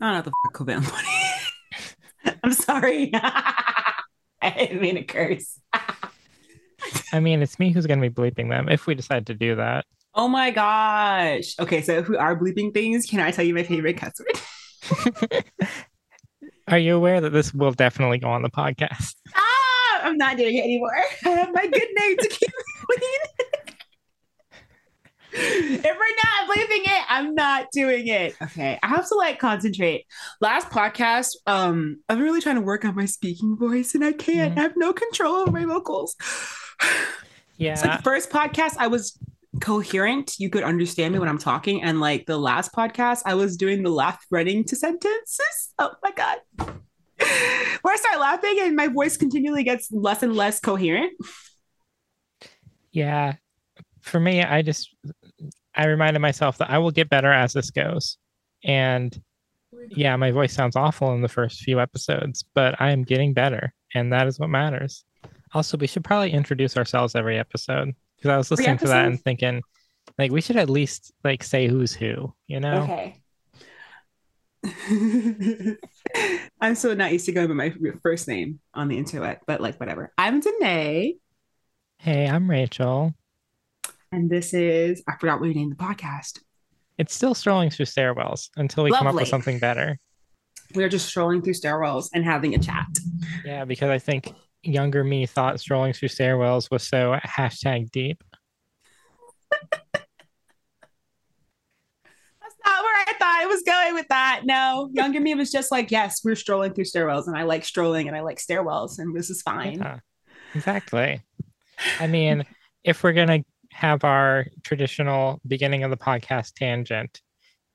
I 0.00 0.06
don't 0.06 0.14
know 0.14 0.22
the 0.22 0.32
fuck 0.44 0.54
Covalent 0.54 0.90
Bunny. 2.24 2.36
I'm 2.42 2.52
sorry. 2.52 3.10
I 3.14 4.54
didn't 4.56 4.80
mean 4.80 4.94
to 4.94 5.02
curse. 5.02 5.60
I 7.12 7.20
mean, 7.20 7.42
it's 7.42 7.58
me 7.58 7.72
who's 7.72 7.86
going 7.86 8.00
to 8.00 8.08
be 8.08 8.14
bleeping 8.14 8.48
them 8.48 8.68
if 8.68 8.86
we 8.86 8.94
decide 8.94 9.26
to 9.26 9.34
do 9.34 9.56
that. 9.56 9.84
Oh 10.14 10.28
my 10.28 10.50
gosh. 10.50 11.54
Okay, 11.58 11.82
so 11.82 11.92
if 11.98 12.08
we 12.08 12.16
are 12.16 12.38
bleeping 12.38 12.72
things, 12.72 13.06
can 13.06 13.20
I 13.20 13.30
tell 13.30 13.44
you 13.44 13.54
my 13.54 13.62
favorite 13.62 13.96
cuss 13.96 14.18
word? 14.18 15.44
Are 16.68 16.78
you 16.78 16.96
aware 16.96 17.20
that 17.20 17.30
this 17.30 17.52
will 17.52 17.72
definitely 17.72 18.18
go 18.18 18.28
on 18.28 18.42
the 18.42 18.50
podcast? 18.50 19.14
Ah, 19.34 20.00
I'm 20.02 20.16
not 20.16 20.36
doing 20.36 20.56
it 20.56 20.64
anymore. 20.64 20.94
I 21.24 21.28
have 21.28 21.52
my 21.52 21.66
good 21.66 21.88
name 21.94 22.16
to 22.16 22.28
keep. 22.28 22.50
If 25.32 25.82
we're 25.84 25.90
not 26.24 26.48
bleeping 26.56 26.84
it, 26.84 27.04
I'm 27.08 27.34
not 27.34 27.66
doing 27.72 28.06
it. 28.08 28.34
Okay, 28.42 28.78
I 28.82 28.86
have 28.88 29.08
to 29.08 29.14
like 29.14 29.38
concentrate. 29.38 30.06
Last 30.40 30.68
podcast, 30.70 31.36
um, 31.46 32.00
I'm 32.08 32.20
really 32.20 32.40
trying 32.40 32.56
to 32.56 32.60
work 32.62 32.84
on 32.84 32.94
my 32.94 33.06
speaking 33.06 33.56
voice, 33.56 33.94
and 33.94 34.04
I 34.04 34.12
can't. 34.12 34.54
Mhm. 34.54 34.58
I 34.58 34.62
have 34.62 34.76
no 34.76 34.92
control 34.92 35.34
over 35.36 35.50
my 35.50 35.64
vocals. 35.64 36.16
Yeah. 37.56 37.72
It's 37.72 37.84
like 37.84 37.98
the 37.98 38.02
first 38.02 38.30
podcast, 38.30 38.76
I 38.78 38.86
was 38.86 39.18
coherent. 39.60 40.36
You 40.38 40.48
could 40.48 40.62
understand 40.62 41.12
me 41.12 41.18
when 41.18 41.28
I'm 41.28 41.38
talking. 41.38 41.82
And 41.82 42.00
like 42.00 42.24
the 42.24 42.38
last 42.38 42.72
podcast, 42.72 43.22
I 43.26 43.34
was 43.34 43.56
doing 43.58 43.82
the 43.82 43.90
laugh 43.90 44.24
running 44.30 44.64
to 44.64 44.76
sentences. 44.76 45.74
Oh 45.78 45.90
my 46.02 46.10
God. 46.16 46.38
Where 47.82 47.94
I 47.94 47.96
start 47.96 48.18
laughing 48.18 48.56
and 48.62 48.74
my 48.76 48.88
voice 48.88 49.18
continually 49.18 49.62
gets 49.62 49.92
less 49.92 50.22
and 50.22 50.34
less 50.34 50.58
coherent. 50.60 51.12
yeah. 52.92 53.34
For 54.00 54.18
me, 54.18 54.42
I 54.42 54.62
just 54.62 54.94
I 55.80 55.86
reminded 55.86 56.20
myself 56.20 56.58
that 56.58 56.68
I 56.68 56.76
will 56.76 56.90
get 56.90 57.08
better 57.08 57.32
as 57.32 57.54
this 57.54 57.70
goes. 57.70 58.18
And 58.62 59.18
yeah, 59.88 60.14
my 60.16 60.30
voice 60.30 60.52
sounds 60.52 60.76
awful 60.76 61.14
in 61.14 61.22
the 61.22 61.28
first 61.28 61.60
few 61.60 61.80
episodes, 61.80 62.44
but 62.54 62.78
I 62.78 62.90
am 62.90 63.02
getting 63.02 63.32
better, 63.32 63.72
and 63.94 64.12
that 64.12 64.26
is 64.26 64.38
what 64.38 64.50
matters. 64.50 65.06
Also, 65.54 65.78
we 65.78 65.86
should 65.86 66.04
probably 66.04 66.32
introduce 66.32 66.76
ourselves 66.76 67.14
every 67.14 67.38
episode 67.38 67.94
because 68.16 68.28
I 68.28 68.36
was 68.36 68.50
listening 68.50 68.76
to 68.76 68.88
that 68.88 69.06
and 69.06 69.18
thinking, 69.18 69.62
like, 70.18 70.30
we 70.30 70.42
should 70.42 70.56
at 70.56 70.68
least 70.68 71.12
like 71.24 71.42
say 71.42 71.66
who's 71.66 71.94
who, 71.94 72.34
you 72.46 72.60
know? 72.60 72.82
Okay. 72.82 73.16
I'm 76.60 76.74
so 76.74 76.92
not 76.92 77.10
used 77.10 77.24
to 77.24 77.32
going 77.32 77.48
by 77.48 77.54
my 77.54 77.72
first 78.02 78.28
name 78.28 78.60
on 78.74 78.88
the 78.88 78.98
internet, 78.98 79.40
but 79.46 79.62
like 79.62 79.80
whatever. 79.80 80.12
I'm 80.18 80.40
Danae, 80.40 81.14
Hey, 81.96 82.28
I'm 82.28 82.50
Rachel. 82.50 83.14
And 84.12 84.28
this 84.30 84.52
is 84.54 85.02
I 85.08 85.16
forgot 85.16 85.40
what 85.40 85.48
we 85.48 85.54
named 85.54 85.72
the 85.72 85.76
podcast. 85.76 86.40
It's 86.98 87.14
still 87.14 87.34
strolling 87.34 87.70
through 87.70 87.86
stairwells 87.86 88.50
until 88.56 88.84
we 88.84 88.90
come 88.90 89.06
up 89.06 89.14
with 89.14 89.28
something 89.28 89.58
better. 89.58 89.96
We're 90.74 90.88
just 90.88 91.06
strolling 91.06 91.42
through 91.42 91.54
stairwells 91.54 92.10
and 92.12 92.24
having 92.24 92.54
a 92.54 92.58
chat. 92.58 92.86
Yeah, 93.44 93.64
because 93.64 93.90
I 93.90 93.98
think 93.98 94.32
younger 94.62 95.02
me 95.02 95.26
thought 95.26 95.58
strolling 95.60 95.94
through 95.94 96.08
stairwells 96.08 96.70
was 96.70 96.82
so 96.82 97.16
hashtag 97.24 97.90
deep. 97.90 98.22
That's 99.72 100.04
not 102.64 102.82
where 102.82 102.96
I 102.96 103.12
thought 103.18 103.40
I 103.40 103.46
was 103.46 103.62
going 103.62 103.94
with 103.94 104.08
that. 104.08 104.42
No, 104.44 104.90
younger 104.92 105.20
me 105.20 105.34
was 105.34 105.50
just 105.50 105.72
like, 105.72 105.90
yes, 105.90 106.20
we're 106.22 106.36
strolling 106.36 106.74
through 106.74 106.84
stairwells, 106.84 107.26
and 107.26 107.36
I 107.36 107.44
like 107.44 107.64
strolling 107.64 108.06
and 108.06 108.16
I 108.16 108.20
like 108.20 108.38
stairwells, 108.38 108.98
and 108.98 109.16
this 109.16 109.30
is 109.30 109.40
fine. 109.40 109.78
Yeah, 109.78 110.00
exactly. 110.54 111.22
I 111.98 112.06
mean, 112.06 112.44
if 112.84 113.02
we're 113.02 113.14
gonna 113.14 113.42
have 113.72 114.04
our 114.04 114.46
traditional 114.62 115.40
beginning 115.46 115.84
of 115.84 115.90
the 115.90 115.96
podcast 115.96 116.54
tangent, 116.54 117.20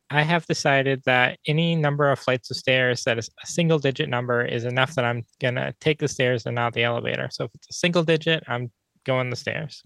I 0.10 0.22
have 0.22 0.46
decided 0.46 1.02
that 1.06 1.40
any 1.48 1.76
number 1.76 2.12
of 2.12 2.20
flights 2.20 2.52
of 2.52 2.58
stairs 2.58 3.04
that 3.06 3.18
is 3.18 3.30
a 3.44 3.48
single 3.48 3.80
digit 3.80 4.08
number 4.08 4.46
is 4.46 4.64
enough 4.64 4.94
that 4.96 5.06
I'm 5.06 5.26
gonna 5.42 5.74
take 5.80 6.00
the 6.00 6.08
stairs 6.08 6.46
and 6.46 6.56
not 6.56 6.74
the 6.74 6.84
elevator. 6.84 7.30
So 7.32 7.46
if 7.46 7.52
it's 7.56 7.70
a 7.70 7.74
single 7.74 8.04
digit, 8.04 8.44
I'm 8.48 8.72
going 9.04 9.30
the 9.30 9.36
stairs. 9.36 9.84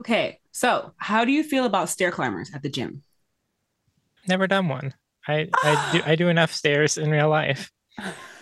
Okay, 0.00 0.40
so 0.52 0.92
how 0.96 1.24
do 1.24 1.32
you 1.32 1.42
feel 1.44 1.64
about 1.64 1.90
stair 1.90 2.10
climbers 2.10 2.50
at 2.54 2.62
the 2.62 2.70
gym? 2.70 3.02
Never 4.26 4.46
done 4.46 4.68
one. 4.68 4.94
I, 5.28 5.48
I 5.62 5.90
do 5.92 6.02
I 6.06 6.16
do 6.16 6.28
enough 6.28 6.52
stairs 6.52 6.96
in 6.96 7.10
real 7.10 7.28
life. 7.28 7.70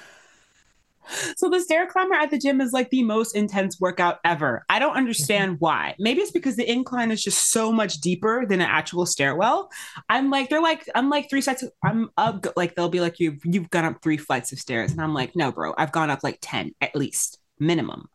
So 1.36 1.48
the 1.48 1.60
stair 1.60 1.86
climber 1.86 2.14
at 2.14 2.30
the 2.30 2.38
gym 2.38 2.60
is 2.60 2.72
like 2.72 2.90
the 2.90 3.02
most 3.02 3.34
intense 3.34 3.80
workout 3.80 4.18
ever. 4.24 4.64
I 4.68 4.78
don't 4.78 4.96
understand 4.96 5.52
mm-hmm. 5.52 5.58
why. 5.58 5.94
Maybe 5.98 6.20
it's 6.20 6.30
because 6.30 6.56
the 6.56 6.70
incline 6.70 7.10
is 7.10 7.22
just 7.22 7.50
so 7.50 7.72
much 7.72 7.94
deeper 7.94 8.46
than 8.46 8.60
an 8.60 8.68
actual 8.68 9.06
stairwell. 9.06 9.70
I'm 10.08 10.30
like, 10.30 10.48
they're 10.48 10.62
like, 10.62 10.88
I'm 10.94 11.10
like 11.10 11.28
three 11.28 11.40
sets. 11.40 11.62
Of, 11.62 11.70
I'm 11.84 12.10
up. 12.16 12.46
Like 12.56 12.74
they'll 12.74 12.88
be 12.88 13.00
like, 13.00 13.18
you've 13.18 13.40
you've 13.44 13.70
gone 13.70 13.84
up 13.84 14.02
three 14.02 14.16
flights 14.16 14.52
of 14.52 14.58
stairs, 14.58 14.92
and 14.92 15.00
I'm 15.00 15.14
like, 15.14 15.34
no, 15.34 15.52
bro, 15.52 15.74
I've 15.76 15.92
gone 15.92 16.10
up 16.10 16.20
like 16.22 16.38
ten 16.40 16.72
at 16.80 16.94
least 16.94 17.38
minimum. 17.58 18.08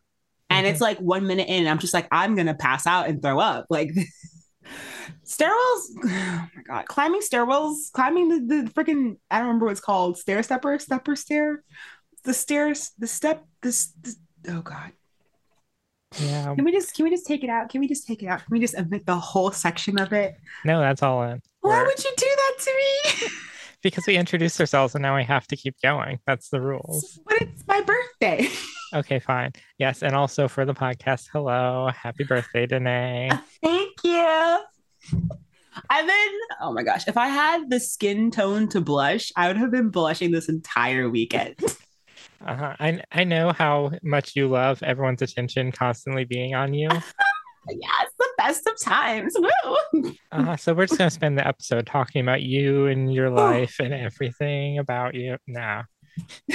And 0.50 0.66
it's 0.66 0.76
mm-hmm. 0.76 0.84
like 0.84 0.98
one 0.98 1.26
minute 1.26 1.48
in, 1.48 1.60
and 1.60 1.68
I'm 1.68 1.78
just 1.78 1.94
like, 1.94 2.08
I'm 2.10 2.34
gonna 2.34 2.54
pass 2.54 2.86
out 2.86 3.08
and 3.08 3.22
throw 3.22 3.38
up. 3.38 3.66
Like 3.68 3.90
stairwells. 5.24 5.82
Oh 6.30 6.48
my 6.56 6.62
god, 6.62 6.86
climbing 6.86 7.20
stairwells, 7.20 7.92
climbing 7.92 8.28
the 8.28 8.62
the 8.62 8.70
freaking 8.70 9.16
I 9.30 9.38
don't 9.38 9.48
remember 9.48 9.66
what 9.66 9.72
it's 9.72 9.80
called. 9.80 10.18
Stair 10.18 10.42
stepper, 10.42 10.78
stepper 10.78 11.16
stair 11.16 11.62
the 12.24 12.34
stairs, 12.34 12.92
the 12.98 13.06
step, 13.06 13.44
this, 13.62 13.92
this 14.00 14.16
oh 14.48 14.60
god. 14.62 14.92
Yeah. 16.18 16.54
Can 16.54 16.64
we 16.64 16.72
just 16.72 16.94
can 16.94 17.04
we 17.04 17.10
just 17.10 17.26
take 17.26 17.44
it 17.44 17.50
out? 17.50 17.68
Can 17.68 17.80
we 17.80 17.88
just 17.88 18.06
take 18.06 18.22
it 18.22 18.26
out? 18.26 18.38
Can 18.38 18.52
we 18.52 18.60
just 18.60 18.74
omit 18.74 19.04
the 19.04 19.16
whole 19.16 19.50
section 19.50 19.98
of 19.98 20.12
it? 20.12 20.36
No, 20.64 20.80
that's 20.80 21.02
all 21.02 21.22
in. 21.22 21.42
Why 21.60 21.82
would 21.82 22.04
you 22.04 22.10
do 22.16 22.26
that 22.26 22.54
to 22.60 22.70
me? 22.70 23.28
because 23.82 24.06
we 24.06 24.16
introduced 24.16 24.58
ourselves 24.60 24.94
and 24.94 25.02
now 25.02 25.16
we 25.16 25.24
have 25.24 25.46
to 25.48 25.56
keep 25.56 25.76
going. 25.82 26.18
That's 26.26 26.48
the 26.48 26.60
rules. 26.60 27.20
but 27.26 27.42
it's 27.42 27.66
my 27.66 27.80
birthday. 27.80 28.48
Okay, 28.94 29.18
fine. 29.18 29.52
Yes, 29.76 30.02
and 30.02 30.14
also 30.14 30.48
for 30.48 30.64
the 30.64 30.72
podcast, 30.72 31.28
hello, 31.30 31.90
happy 31.94 32.24
birthday, 32.24 32.64
Danae. 32.64 33.28
Thank 33.62 33.92
you. 34.02 34.58
I've 35.90 36.06
been, 36.06 36.38
oh 36.62 36.72
my 36.72 36.82
gosh, 36.82 37.06
if 37.06 37.18
I 37.18 37.28
had 37.28 37.68
the 37.68 37.80
skin 37.80 38.30
tone 38.30 38.66
to 38.68 38.80
blush, 38.80 39.30
I 39.36 39.48
would 39.48 39.58
have 39.58 39.70
been 39.70 39.90
blushing 39.90 40.30
this 40.30 40.48
entire 40.48 41.10
weekend. 41.10 41.56
Uh-huh. 42.44 42.76
I 42.78 43.02
I 43.10 43.24
know 43.24 43.52
how 43.52 43.90
much 44.02 44.36
you 44.36 44.48
love 44.48 44.82
everyone's 44.82 45.22
attention 45.22 45.72
constantly 45.72 46.24
being 46.24 46.54
on 46.54 46.72
you. 46.72 46.88
yeah, 47.68 47.88
it's 48.02 48.14
the 48.18 48.28
best 48.38 48.66
of 48.66 48.80
times. 48.80 49.36
Woo! 49.38 50.12
Uh, 50.30 50.56
so 50.56 50.74
we're 50.74 50.86
just 50.86 50.98
gonna 50.98 51.10
spend 51.10 51.38
the 51.38 51.46
episode 51.46 51.86
talking 51.86 52.20
about 52.20 52.42
you 52.42 52.86
and 52.86 53.12
your 53.12 53.30
life 53.30 53.76
and 53.80 53.94
everything 53.94 54.78
about 54.78 55.14
you. 55.14 55.38
Nah. 55.46 55.84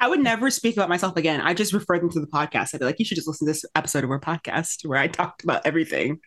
I 0.00 0.08
would 0.08 0.20
never 0.20 0.50
speak 0.50 0.76
about 0.76 0.88
myself 0.88 1.16
again. 1.16 1.40
I 1.40 1.54
just 1.54 1.72
refer 1.72 1.98
them 1.98 2.10
to 2.10 2.20
the 2.20 2.26
podcast. 2.26 2.74
I'd 2.74 2.80
be 2.80 2.84
like, 2.84 2.98
you 2.98 3.04
should 3.04 3.16
just 3.16 3.26
listen 3.26 3.46
to 3.46 3.52
this 3.52 3.64
episode 3.74 4.04
of 4.04 4.10
our 4.10 4.20
podcast 4.20 4.86
where 4.86 4.98
I 4.98 5.08
talked 5.08 5.42
about 5.42 5.62
everything 5.66 6.20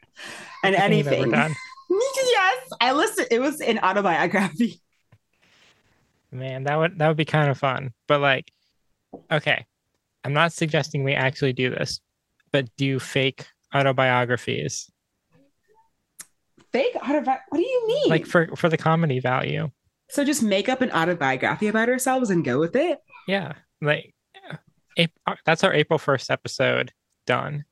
and 0.64 0.76
Everything 0.76 0.98
you've 0.98 1.08
ever 1.08 1.36
anything. 1.36 1.56
yes, 1.90 2.70
I 2.82 2.92
listened. 2.94 3.28
It 3.32 3.40
was 3.40 3.62
an 3.62 3.80
autobiography. 3.80 4.82
Man, 6.32 6.64
that 6.64 6.78
would 6.78 6.98
that 7.00 7.08
would 7.08 7.18
be 7.18 7.26
kind 7.26 7.50
of 7.50 7.58
fun. 7.58 7.94
But 8.08 8.22
like, 8.22 8.52
okay, 9.32 9.66
I'm 10.24 10.34
not 10.34 10.54
suggesting 10.54 11.04
we 11.04 11.14
actually 11.14 11.54
do 11.54 11.70
this, 11.70 12.00
but 12.52 12.68
do 12.78 13.00
fake 13.00 13.46
autobiographies 13.74 14.90
Fake 16.72 16.96
autobiography. 16.96 17.44
What 17.50 17.58
do 17.58 17.64
you 17.66 17.88
mean? 17.88 18.10
like 18.10 18.26
for 18.26 18.48
for 18.56 18.70
the 18.70 18.78
comedy 18.78 19.20
value. 19.20 19.70
so 20.10 20.24
just 20.24 20.42
make 20.42 20.70
up 20.70 20.82
an 20.82 20.92
autobiography 20.92 21.68
about 21.68 21.90
ourselves 21.90 22.30
and 22.30 22.46
go 22.46 22.60
with 22.60 22.76
it. 22.78 23.00
Yeah, 23.28 23.54
like 23.82 24.14
Ap- 24.98 25.12
uh, 25.28 25.36
that's 25.46 25.64
our 25.66 25.74
April 25.74 26.00
first 26.00 26.32
episode 26.32 26.94
done. 27.28 27.66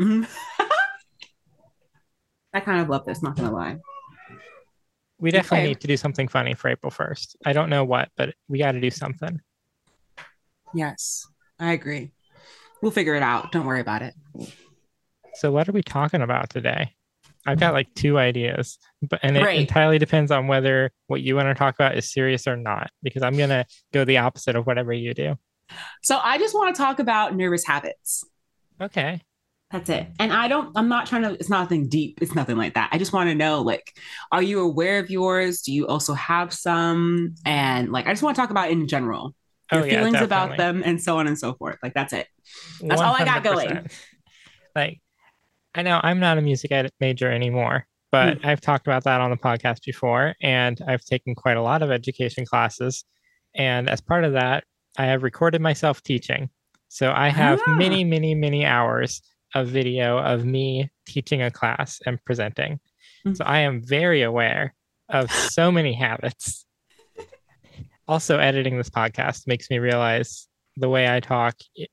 Mhm. 0.00 0.26
I 2.54 2.60
kind 2.60 2.80
of 2.80 2.88
love 2.88 3.04
this. 3.04 3.22
Not 3.22 3.36
gonna 3.36 3.52
lie. 3.52 3.76
We 5.20 5.30
definitely 5.30 5.58
Okay. 5.60 5.68
need 5.68 5.80
to 5.80 5.86
do 5.86 5.96
something 5.96 6.28
funny 6.28 6.54
for 6.54 6.68
April 6.68 6.90
first. 6.90 7.36
I 7.44 7.52
don't 7.52 7.70
know 7.70 7.84
what, 7.84 8.10
but 8.16 8.34
we 8.48 8.58
got 8.58 8.72
to 8.72 8.80
do 8.80 8.90
something. 8.90 9.40
Yes, 10.74 11.26
I 11.58 11.72
agree. 11.72 12.12
We'll 12.80 12.92
figure 12.92 13.14
it 13.14 13.22
out. 13.22 13.50
Don't 13.50 13.66
worry 13.66 13.80
about 13.80 14.02
it. 14.02 14.14
So 15.34 15.50
what 15.50 15.68
are 15.68 15.72
we 15.72 15.82
talking 15.82 16.22
about 16.22 16.50
today? 16.50 16.94
I've 17.46 17.58
got 17.58 17.72
like 17.72 17.88
two 17.94 18.18
ideas, 18.18 18.78
but 19.02 19.20
and 19.22 19.36
it 19.36 19.42
Great. 19.42 19.58
entirely 19.60 19.98
depends 19.98 20.30
on 20.30 20.48
whether 20.48 20.90
what 21.06 21.22
you 21.22 21.34
want 21.34 21.48
to 21.48 21.54
talk 21.54 21.74
about 21.74 21.96
is 21.96 22.12
serious 22.12 22.46
or 22.46 22.56
not. 22.56 22.90
Because 23.02 23.22
I'm 23.22 23.36
gonna 23.36 23.64
go 23.92 24.04
the 24.04 24.18
opposite 24.18 24.54
of 24.54 24.66
whatever 24.66 24.92
you 24.92 25.14
do. 25.14 25.36
So 26.02 26.18
I 26.22 26.38
just 26.38 26.54
want 26.54 26.74
to 26.76 26.82
talk 26.82 26.98
about 26.98 27.34
nervous 27.34 27.64
habits. 27.66 28.22
Okay. 28.80 29.22
That's 29.70 29.90
it. 29.90 30.06
And 30.18 30.32
I 30.32 30.48
don't, 30.48 30.72
I'm 30.76 30.88
not 30.88 31.06
trying 31.06 31.22
to, 31.22 31.32
it's 31.32 31.50
nothing 31.50 31.88
deep. 31.88 32.20
It's 32.22 32.34
nothing 32.34 32.56
like 32.56 32.74
that. 32.74 32.88
I 32.90 32.96
just 32.96 33.12
want 33.12 33.28
to 33.28 33.34
know, 33.34 33.60
like, 33.60 33.94
are 34.32 34.42
you 34.42 34.60
aware 34.60 34.98
of 34.98 35.10
yours? 35.10 35.60
Do 35.60 35.72
you 35.74 35.86
also 35.86 36.14
have 36.14 36.54
some? 36.54 37.34
And 37.44 37.92
like, 37.92 38.06
I 38.06 38.12
just 38.12 38.22
want 38.22 38.34
to 38.34 38.40
talk 38.40 38.50
about 38.50 38.70
in 38.70 38.88
general 38.88 39.34
your 39.70 39.82
Oh, 39.82 39.84
yeah, 39.84 39.98
feelings 39.98 40.22
about 40.22 40.56
them 40.56 40.82
and 40.86 41.02
so 41.02 41.18
on 41.18 41.26
and 41.26 41.38
so 41.38 41.52
forth. 41.52 41.76
Like, 41.82 41.92
that's 41.92 42.14
it. 42.14 42.26
That's 42.80 43.00
all 43.00 43.14
I 43.14 43.26
got 43.26 43.42
going. 43.42 43.86
Like, 44.74 45.00
I 45.74 45.82
know 45.82 46.00
I'm 46.02 46.18
not 46.18 46.38
a 46.38 46.40
music 46.40 46.72
major 46.98 47.30
anymore, 47.30 47.86
but 48.10 48.42
I've 48.42 48.62
talked 48.62 48.86
about 48.86 49.04
that 49.04 49.20
on 49.20 49.30
the 49.30 49.36
podcast 49.36 49.84
before, 49.84 50.34
and 50.40 50.80
I've 50.88 51.04
taken 51.04 51.34
quite 51.34 51.58
a 51.58 51.62
lot 51.62 51.82
of 51.82 51.90
education 51.90 52.46
classes. 52.46 53.04
And 53.54 53.90
as 53.90 54.00
part 54.00 54.24
of 54.24 54.32
that, 54.32 54.64
I 54.96 55.04
have 55.06 55.22
recorded 55.22 55.60
myself 55.60 56.02
teaching. 56.02 56.48
So 56.88 57.12
I 57.14 57.28
have 57.28 57.60
Ah. 57.66 57.74
many, 57.76 58.02
many, 58.02 58.34
many 58.34 58.64
hours 58.64 59.20
of 59.54 59.68
video 59.68 60.18
of 60.18 60.44
me 60.44 60.90
teaching 61.06 61.42
a 61.42 61.50
class 61.50 62.00
and 62.06 62.22
presenting. 62.24 62.80
Mm. 63.26 63.36
So 63.36 63.44
I 63.44 63.60
am 63.60 63.82
very 63.82 64.22
aware 64.22 64.74
of 65.08 65.30
so 65.30 65.72
many 65.72 65.92
habits. 65.92 66.66
Also, 68.06 68.38
editing 68.38 68.78
this 68.78 68.90
podcast 68.90 69.46
makes 69.46 69.68
me 69.68 69.78
realize 69.78 70.48
the 70.76 70.88
way 70.88 71.14
I 71.14 71.20
talk, 71.20 71.56
it, 71.74 71.90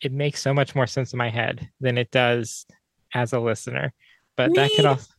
it 0.00 0.12
makes 0.12 0.40
so 0.40 0.54
much 0.54 0.74
more 0.74 0.86
sense 0.86 1.12
in 1.12 1.18
my 1.18 1.30
head 1.30 1.68
than 1.80 1.98
it 1.98 2.10
does 2.10 2.66
as 3.12 3.32
a 3.32 3.40
listener. 3.40 3.92
But 4.36 4.54
that 4.54 4.70
could 4.74 4.86
also 4.86 5.12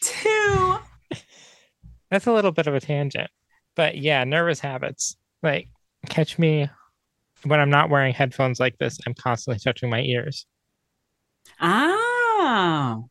Two. 0.00 0.78
that's 2.10 2.26
a 2.26 2.32
little 2.32 2.52
bit 2.52 2.66
of 2.66 2.74
a 2.74 2.80
tangent. 2.80 3.30
But 3.76 3.98
yeah, 3.98 4.24
nervous 4.24 4.60
habits. 4.60 5.16
Like 5.42 5.68
catch 6.08 6.38
me 6.38 6.68
when 7.44 7.60
I'm 7.60 7.70
not 7.70 7.90
wearing 7.90 8.14
headphones 8.14 8.58
like 8.58 8.78
this, 8.78 8.98
I'm 9.06 9.14
constantly 9.14 9.60
touching 9.60 9.90
my 9.90 10.00
ears. 10.00 10.46
Oh, 11.60 13.08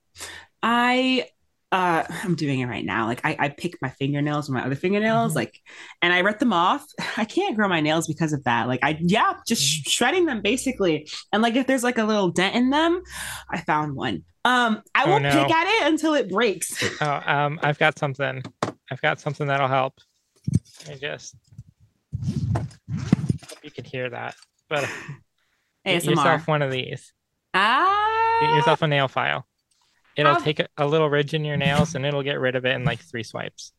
I 0.61 1.27
uh 1.71 2.03
I'm 2.23 2.35
doing 2.35 2.59
it 2.59 2.67
right 2.67 2.85
now. 2.85 3.07
Like 3.07 3.21
I, 3.25 3.35
I 3.39 3.49
pick 3.49 3.81
my 3.81 3.89
fingernails 3.89 4.47
with 4.47 4.53
my 4.55 4.63
other 4.65 4.75
fingernails, 4.75 5.31
Mhm. 5.33 5.35
like 5.37 5.59
and 6.01 6.13
I 6.13 6.19
rip 6.19 6.39
them 6.39 6.53
off. 6.53 6.85
I 7.17 7.25
can't 7.25 7.55
grow 7.55 7.67
my 7.67 7.81
nails 7.81 8.07
because 8.07 8.31
of 8.33 8.43
that. 8.43 8.67
Like 8.67 8.81
I 8.83 8.97
yeah, 9.01 9.33
just 9.47 9.61
sh- 9.63 9.89
shredding 9.89 10.25
them 10.25 10.41
basically. 10.41 11.09
And 11.31 11.41
like 11.41 11.55
if 11.55 11.65
there's 11.65 11.83
like 11.83 11.97
a 11.97 12.03
little 12.03 12.29
dent 12.29 12.55
in 12.55 12.69
them, 12.69 13.01
I 13.49 13.61
found 13.61 13.95
one. 13.95 14.23
Um 14.45 14.83
I 14.93 15.05
Oh, 15.05 15.09
won't 15.09 15.23
no. 15.23 15.31
pick 15.31 15.51
at 15.55 15.67
it 15.67 15.87
until 15.91 16.13
it 16.13 16.29
breaks. 16.29 16.83
Oh, 17.01 17.21
um, 17.25 17.59
I've 17.63 17.79
got 17.79 17.97
something. 17.97 18.43
I've 18.91 19.01
got 19.01 19.19
something 19.19 19.47
that'll 19.47 19.67
help. 19.67 19.95
I 20.87 20.95
just 20.95 21.35
hope 22.53 22.67
you 23.63 23.71
can 23.71 23.85
hear 23.85 24.09
that. 24.11 24.35
But 24.69 24.87
get 25.85 26.03
ASMR. 26.03 26.09
yourself 26.11 26.47
one 26.47 26.61
of 26.61 26.71
these. 26.71 27.13
ah. 27.55 28.19
Get 28.41 28.49
yourself 28.49 28.81
a 28.81 28.87
nail 28.87 29.07
file. 29.07 29.45
It'll 30.15 30.35
take 30.35 30.59
a, 30.59 30.67
a 30.77 30.85
little 30.85 31.09
ridge 31.09 31.33
in 31.33 31.43
your 31.43 31.57
nails 31.57 31.95
and 31.95 32.05
it'll 32.05 32.23
get 32.23 32.39
rid 32.39 32.55
of 32.55 32.65
it 32.65 32.75
in 32.75 32.85
like 32.85 32.99
three 32.99 33.23
swipes. 33.23 33.73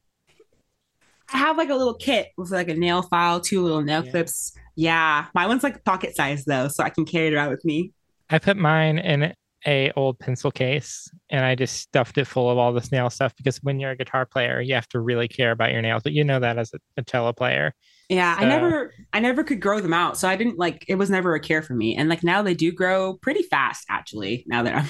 I 1.33 1.39
have 1.39 1.57
like 1.57 1.71
a 1.71 1.75
little 1.75 1.95
kit 1.95 2.29
with 2.37 2.51
like 2.51 2.69
a 2.69 2.75
nail 2.75 3.03
file, 3.03 3.41
two 3.41 3.63
little 3.63 3.83
nail 3.83 4.05
Yeah. 4.05 4.11
clips. 4.11 4.53
Yeah, 4.75 5.27
my 5.35 5.47
one's 5.47 5.63
like 5.63 5.85
pocket 5.85 6.17
size 6.17 6.45
though, 6.45 6.69
so 6.69 6.83
I 6.83 6.91
can 6.91 7.05
carry 7.05 7.29
it 7.29 7.35
around 7.35 7.51
with 7.51 7.65
me. 7.65 7.93
I 8.31 8.39
put 8.39 8.57
mine 8.57 8.99
in 8.99 9.33
a 9.67 9.93
old 9.97 10.19
pencil 10.19 10.51
case 10.51 11.09
and 11.31 11.45
I 11.45 11.55
just 11.55 11.77
stuffed 11.77 12.19
it 12.19 12.27
full 12.27 12.51
of 12.51 12.59
all 12.59 12.73
this 12.73 12.93
nail 12.93 13.09
stuff 13.11 13.35
because 13.37 13.59
when 13.63 13.81
you're 13.81 13.93
a 13.93 13.97
guitar 13.97 14.27
player, 14.27 14.61
you 14.61 14.75
have 14.75 14.89
to 14.89 15.01
really 15.01 15.29
care 15.29 15.53
about 15.53 15.73
your 15.73 15.83
nails. 15.83 16.03
But 16.03 16.13
you 16.13 16.25
know 16.25 16.41
that 16.41 16.59
as 16.59 16.73
a, 16.75 16.79
a 16.97 17.05
cello 17.05 17.33
player. 17.33 17.75
Yeah, 18.09 18.35
I 18.39 18.43
So- 18.43 18.49
never 18.49 18.95
I 19.13 19.21
never 19.21 19.45
could 19.45 19.61
grow 19.61 19.81
them 19.81 19.93
out. 19.95 20.19
So 20.19 20.29
I 20.29 20.37
didn't 20.37 20.59
like 20.59 20.85
it 20.89 20.97
was 20.97 21.09
never 21.11 21.35
a 21.35 21.41
care 21.41 21.63
for 21.63 21.75
me. 21.75 21.97
And 21.97 22.09
like 22.09 22.23
now 22.23 22.43
they 22.43 22.55
do 22.55 22.71
grow 22.73 23.15
pretty 23.15 23.43
fast 23.43 23.87
actually, 23.89 24.45
now 24.47 24.63
that 24.63 24.87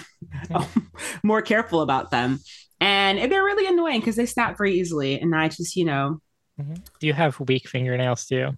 I'm 0.50 0.64
more 1.22 1.42
careful 1.42 1.80
about 1.82 2.10
them. 2.10 2.40
And 2.80 3.30
they're 3.30 3.44
really 3.44 3.66
annoying 3.66 4.00
because 4.00 4.16
they 4.16 4.26
snap 4.26 4.58
very 4.58 4.78
easily. 4.78 5.20
And 5.20 5.34
I 5.34 5.48
just, 5.48 5.76
you 5.76 5.84
know, 5.84 6.20
mm-hmm. 6.60 6.74
Do 7.00 7.06
you 7.06 7.12
have 7.12 7.38
weak 7.40 7.68
fingernails 7.68 8.26
too? 8.26 8.56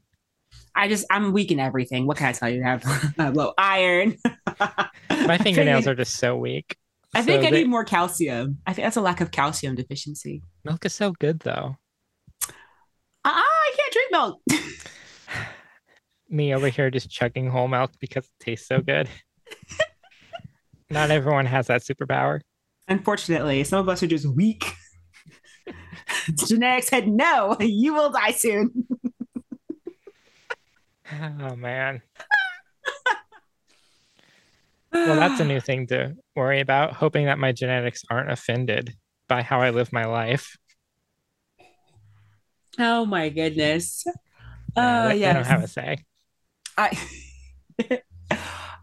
I 0.75 0.88
just 0.88 1.06
I'm 1.11 1.32
weak 1.32 1.50
in 1.50 1.61
everything. 1.61 2.06
What 2.06 2.17
can 2.17 2.26
I 2.29 2.32
tell 2.32 2.49
you? 2.49 2.62
I 2.64 2.79
have, 2.79 3.35
low 3.37 3.52
iron. 3.59 4.17
My 5.11 5.38
fingernails 5.43 5.87
are 5.87 5.94
just 5.94 6.17
so 6.17 6.37
weak. 6.37 6.76
I 7.14 7.23
think 7.23 7.43
So 7.43 7.49
I 7.49 7.50
need 7.50 7.69
more 7.69 7.85
calcium. 7.85 8.59
I 8.67 8.73
think 8.73 8.85
that's 8.87 8.97
a 8.97 9.00
lack 9.00 9.20
of 9.20 9.31
calcium 9.31 9.75
deficiency. 9.75 10.43
milk 10.64 10.85
is 10.85 10.94
so 10.94 11.12
good 11.12 11.41
though. 11.41 11.76
I 14.17 14.31
can't 14.31 14.37
drink 14.49 14.77
milk. 15.29 15.39
Me 16.29 16.55
over 16.55 16.69
here 16.69 16.91
just 16.91 17.11
chugging 17.11 17.51
whole 17.51 17.69
milk 17.69 17.93
because 18.01 18.25
it 18.25 18.45
tastes 18.45 18.67
so 18.67 18.81
good. 18.81 19.09
Not 20.91 21.11
everyone 21.11 21.47
has 21.47 21.67
that 21.69 21.83
superpower. 21.83 22.41
Unfortunately, 22.89 23.63
some 23.65 23.81
of 23.81 23.89
us 23.89 24.03
are 24.03 24.07
just 24.07 24.27
weak. 24.27 24.73
Genetics 26.47 26.89
said, 26.89 27.09
no, 27.09 27.57
you 27.61 27.95
will 27.95 28.11
die 28.11 28.33
soon. 28.33 28.87
Oh 31.41 31.55
man. 31.57 32.03
Well, 34.93 35.17
that's 35.17 35.41
a 35.41 35.45
new 35.45 35.61
thing 35.61 35.87
to 35.89 36.17
worry 36.35 36.61
about. 36.61 36.95
Hoping 36.95 37.27
that 37.27 37.39
my 37.39 37.53
genetics 37.53 38.03
aren't 38.11 38.31
offended 38.31 38.95
by 39.29 39.43
how 39.43 39.61
I 39.61 39.71
live 39.71 39.93
my 39.93 40.05
life. 40.07 40.57
Oh 42.78 43.05
my 43.06 43.28
goodness. 43.31 44.05
Yeah, 44.76 45.05
Uh, 45.05 45.08
they 45.08 45.17
yes. 45.19 45.34
don't 45.34 45.44
have 45.46 45.64
a 45.64 45.69
say. 45.69 45.96
I, 46.76 46.99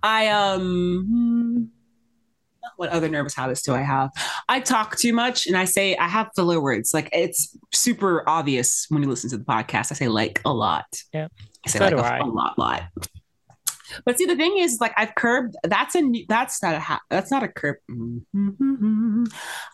I 0.04 0.28
um, 0.30 1.06
hmm, 1.08 1.64
what 2.78 2.90
other 2.90 3.08
nervous 3.10 3.36
habits 3.36 3.62
do 3.62 3.74
I 3.76 3.82
have? 3.82 4.10
I 4.50 4.60
talk 4.60 4.98
too 4.98 5.14
much, 5.14 5.46
and 5.48 5.56
I 5.56 5.66
say 5.66 5.96
I 5.96 6.08
have 6.08 6.30
filler 6.36 6.60
words. 6.60 6.94
Like 6.94 7.10
it's 7.14 7.56
super 7.72 8.28
obvious 8.28 8.86
when 8.90 9.04
you 9.04 9.10
listen 9.10 9.30
to 9.30 9.38
the 9.38 9.44
podcast. 9.46 9.92
I 9.92 9.96
say 9.96 10.08
like 10.08 10.42
a 10.46 10.52
lot. 10.54 10.86
Yeah. 11.14 11.28
I 11.66 11.70
say 11.70 11.80
So 11.80 11.86
like 11.86 11.94
a, 11.94 11.98
I. 11.98 12.18
a 12.20 12.26
lot, 12.26 12.58
lot. 12.58 12.84
But 14.06 14.18
see, 14.18 14.26
the 14.26 14.36
thing 14.36 14.58
is, 14.58 14.80
like 14.82 14.94
I've 14.98 15.14
curbed. 15.14 15.56
That's 15.64 15.94
a 15.94 16.02
new- 16.02 16.26
that's 16.28 16.64
not 16.64 16.74
a 16.74 16.80
ha- 16.80 17.02
that's 17.12 17.30
not 17.30 17.44
a 17.44 17.48
curb. 17.48 17.76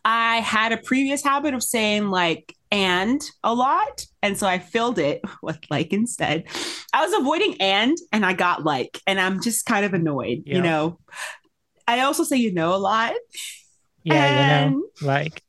I 0.03 0.37
had 0.37 0.73
a 0.73 0.77
previous 0.77 1.23
habit 1.23 1.53
of 1.53 1.63
saying 1.63 2.09
like 2.09 2.53
and 2.71 3.21
a 3.43 3.53
lot, 3.53 4.05
and 4.21 4.37
so 4.37 4.47
I 4.47 4.59
filled 4.59 4.99
it 4.99 5.21
with 5.43 5.59
like 5.69 5.93
instead. 5.93 6.45
I 6.93 7.05
was 7.05 7.13
avoiding 7.13 7.55
and, 7.61 7.97
and 8.11 8.25
I 8.25 8.33
got 8.33 8.63
like, 8.63 8.99
and 9.07 9.19
I'm 9.19 9.41
just 9.41 9.65
kind 9.65 9.85
of 9.85 9.93
annoyed, 9.93 10.43
Yeah. 10.45 10.55
you 10.57 10.61
know. 10.61 10.99
I 11.87 12.01
also 12.01 12.23
say 12.23 12.37
you 12.37 12.53
know 12.53 12.75
a 12.75 12.77
lot 12.77 13.13
Yeah, 14.03 14.27
you 14.27 14.39
and 14.39 14.75
know, 14.75 14.85
like 15.01 15.41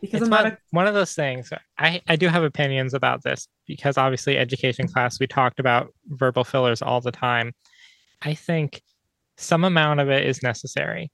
because 0.00 0.20
it's 0.20 0.24
I'm 0.26 0.30
not 0.30 0.44
one, 0.44 0.52
a 0.52 0.58
one 0.70 0.86
of 0.86 0.94
those 0.94 1.14
things. 1.14 1.50
I, 1.78 2.02
I 2.06 2.16
do 2.16 2.28
have 2.28 2.42
opinions 2.44 2.92
about 2.92 3.22
this 3.22 3.48
because 3.66 3.96
obviously 3.96 4.36
education 4.36 4.86
class 4.88 5.18
we 5.18 5.26
talked 5.26 5.58
about 5.58 5.94
verbal 6.06 6.44
fillers 6.44 6.82
all 6.82 7.00
the 7.00 7.10
time. 7.12 7.52
I 8.22 8.34
think 8.34 8.82
some 9.38 9.64
amount 9.64 10.00
of 10.00 10.10
it 10.10 10.26
is 10.26 10.42
necessary. 10.42 11.10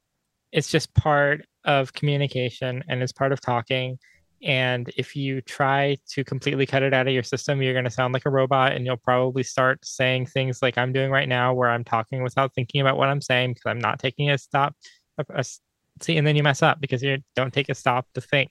It's 0.51 0.69
just 0.71 0.93
part 0.95 1.47
of 1.65 1.93
communication 1.93 2.83
and 2.89 3.03
it's 3.03 3.13
part 3.13 3.33
of 3.33 3.41
talking. 3.41 3.99
And 4.43 4.91
if 4.97 5.15
you 5.15 5.41
try 5.41 5.97
to 6.11 6.25
completely 6.25 6.67
cut 6.67 6.83
it 6.83 6.93
out 6.93 7.07
of 7.07 7.15
your 7.15 7.23
system, 7.23 7.63
you're 7.63 7.75
going 7.75 7.85
to 7.85 7.91
sound 7.91 8.13
like 8.13 8.27
a 8.27 8.31
robot 8.31 8.73
and 8.73 8.85
you'll 8.85 8.97
probably 8.97 9.45
start 9.45 9.85
saying 9.85 10.27
things 10.27 10.63
like 10.63 10.77
I'm 10.77 10.93
doing 10.93 11.11
right 11.11 11.29
now, 11.29 11.55
where 11.55 11.71
I'm 11.71 11.85
talking 11.85 12.23
without 12.25 12.53
thinking 12.55 12.81
about 12.81 12.97
what 12.97 13.09
I'm 13.09 13.21
saying 13.21 13.53
because 13.53 13.67
I'm 13.67 13.79
not 13.79 14.01
taking 14.01 14.31
a 14.31 14.39
stop. 14.39 14.75
a- 15.19 15.41
a 15.41 15.45
See, 16.01 16.17
and 16.17 16.27
then 16.27 16.35
you 16.35 16.43
mess 16.43 16.63
up 16.63 16.81
because 16.81 17.03
you 17.03 17.19
don't 17.37 17.53
take 17.53 17.69
a 17.69 17.75
stop 17.75 18.07
to 18.15 18.21
think. 18.21 18.51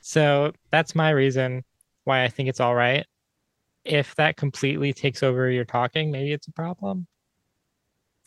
So 0.00 0.52
that's 0.72 0.94
my 0.94 1.10
reason 1.10 1.62
why 2.04 2.24
I 2.24 2.28
think 2.28 2.48
it's 2.48 2.60
all 2.60 2.74
right. 2.74 3.06
If 3.84 4.16
that 4.16 4.36
completely 4.36 4.92
takes 4.92 5.22
over 5.22 5.50
your 5.50 5.66
talking, 5.66 6.10
maybe 6.10 6.32
it's 6.32 6.48
a 6.48 6.52
problem. 6.52 7.06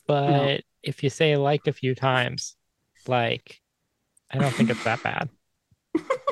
But 0.08 0.62
if 0.84 1.04
you 1.04 1.10
say 1.10 1.36
like 1.38 1.68
a 1.68 1.74
few 1.74 1.96
times, 1.96 2.56
like, 3.08 3.60
I 4.32 4.38
don't 4.38 4.54
think 4.54 4.70
it's 4.70 4.84
that 4.84 5.04
bad. 5.04 5.30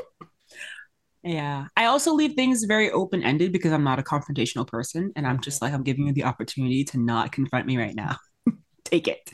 yeah. 1.23 1.67
I 1.75 1.85
also 1.85 2.13
leave 2.13 2.33
things 2.33 2.63
very 2.63 2.91
open 2.91 3.23
ended 3.23 3.51
because 3.51 3.71
I'm 3.71 3.83
not 3.83 3.99
a 3.99 4.03
confrontational 4.03 4.67
person, 4.67 5.11
and 5.15 5.27
I'm 5.27 5.39
just 5.41 5.57
mm-hmm. 5.57 5.65
like 5.65 5.73
I'm 5.73 5.83
giving 5.83 6.07
you 6.07 6.13
the 6.13 6.23
opportunity 6.23 6.83
to 6.85 6.99
not 6.99 7.31
confront 7.31 7.65
me 7.65 7.77
right 7.77 7.95
now. 7.95 8.17
Take 8.83 9.07
it. 9.07 9.29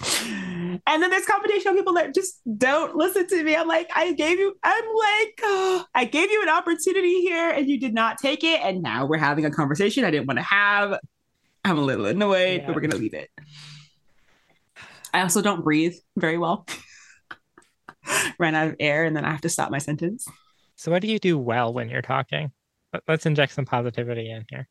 And 0.86 1.02
then 1.02 1.10
there's 1.10 1.26
confrontational 1.26 1.76
people 1.76 1.94
that 1.94 2.14
just 2.14 2.42
don't 2.58 2.96
listen 2.96 3.28
to 3.28 3.44
me. 3.44 3.56
I'm 3.56 3.68
like, 3.68 3.90
I 3.96 4.14
gave 4.14 4.38
you, 4.38 4.56
I'm 4.64 4.84
like, 4.84 5.40
oh, 5.44 5.86
I 5.96 6.06
gave 6.06 6.30
you 6.30 6.44
an 6.44 6.50
opportunity 6.50 7.22
here 7.22 7.50
and 7.50 7.68
you 7.68 7.80
did 7.80 7.94
not 7.94 8.18
take 8.20 8.44
it. 8.44 8.62
And 8.62 8.84
now 8.84 9.06
we're 9.06 9.18
having 9.18 9.46
a 9.46 9.52
conversation 9.52 10.04
I 10.04 10.12
didn't 10.12 10.28
want 10.28 10.38
to 10.38 10.44
have. 10.44 11.00
I'm 11.66 11.78
a 11.78 11.82
little 11.82 12.06
annoyed, 12.06 12.62
Yeah. 12.62 12.68
but 12.68 12.76
we're 12.76 12.82
going 12.82 12.92
to 12.92 12.98
leave 12.98 13.14
it. 13.14 13.30
I 15.14 15.22
also 15.22 15.42
don't 15.42 15.64
breathe 15.64 15.96
very 16.16 16.38
well. 16.38 16.68
Run 18.40 18.54
out 18.54 18.68
of 18.68 18.76
air 18.80 19.06
and 19.06 19.16
then 19.16 19.26
I 19.26 19.32
have 19.32 19.42
to 19.42 19.50
stop 19.50 19.72
my 19.72 19.80
sentence. 19.80 20.28
So, 20.78 20.92
what 20.92 21.02
do 21.02 21.08
you 21.08 21.20
do 21.20 21.38
well 21.38 21.74
when 21.74 21.90
you're 21.90 22.02
talking? 22.02 22.52
Let- 22.94 23.04
Let's 23.08 23.26
inject 23.26 23.54
some 23.54 23.66
positivity 23.66 24.32
in 24.32 24.46
here. 24.50 24.68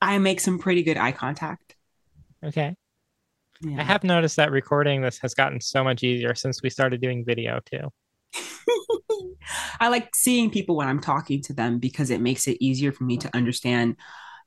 I 0.00 0.18
make 0.18 0.40
some 0.40 0.58
pretty 0.58 0.82
good 0.82 0.96
eye 0.96 1.12
contact. 1.12 1.76
Okay. 2.42 2.76
Yeah. 3.62 3.80
I 3.80 3.82
have 3.84 4.04
noticed 4.04 4.36
that 4.36 4.50
recording 4.50 5.02
this 5.02 5.18
has 5.18 5.34
gotten 5.34 5.60
so 5.60 5.82
much 5.82 6.02
easier 6.02 6.34
since 6.34 6.62
we 6.62 6.70
started 6.70 7.00
doing 7.00 7.24
video 7.24 7.60
too. 7.64 7.90
I 9.80 9.88
like 9.88 10.14
seeing 10.14 10.50
people 10.50 10.76
when 10.76 10.88
I'm 10.88 11.00
talking 11.00 11.42
to 11.42 11.52
them 11.52 11.78
because 11.78 12.10
it 12.10 12.20
makes 12.20 12.46
it 12.46 12.58
easier 12.60 12.92
for 12.92 13.04
me 13.04 13.16
to 13.18 13.30
understand 13.34 13.96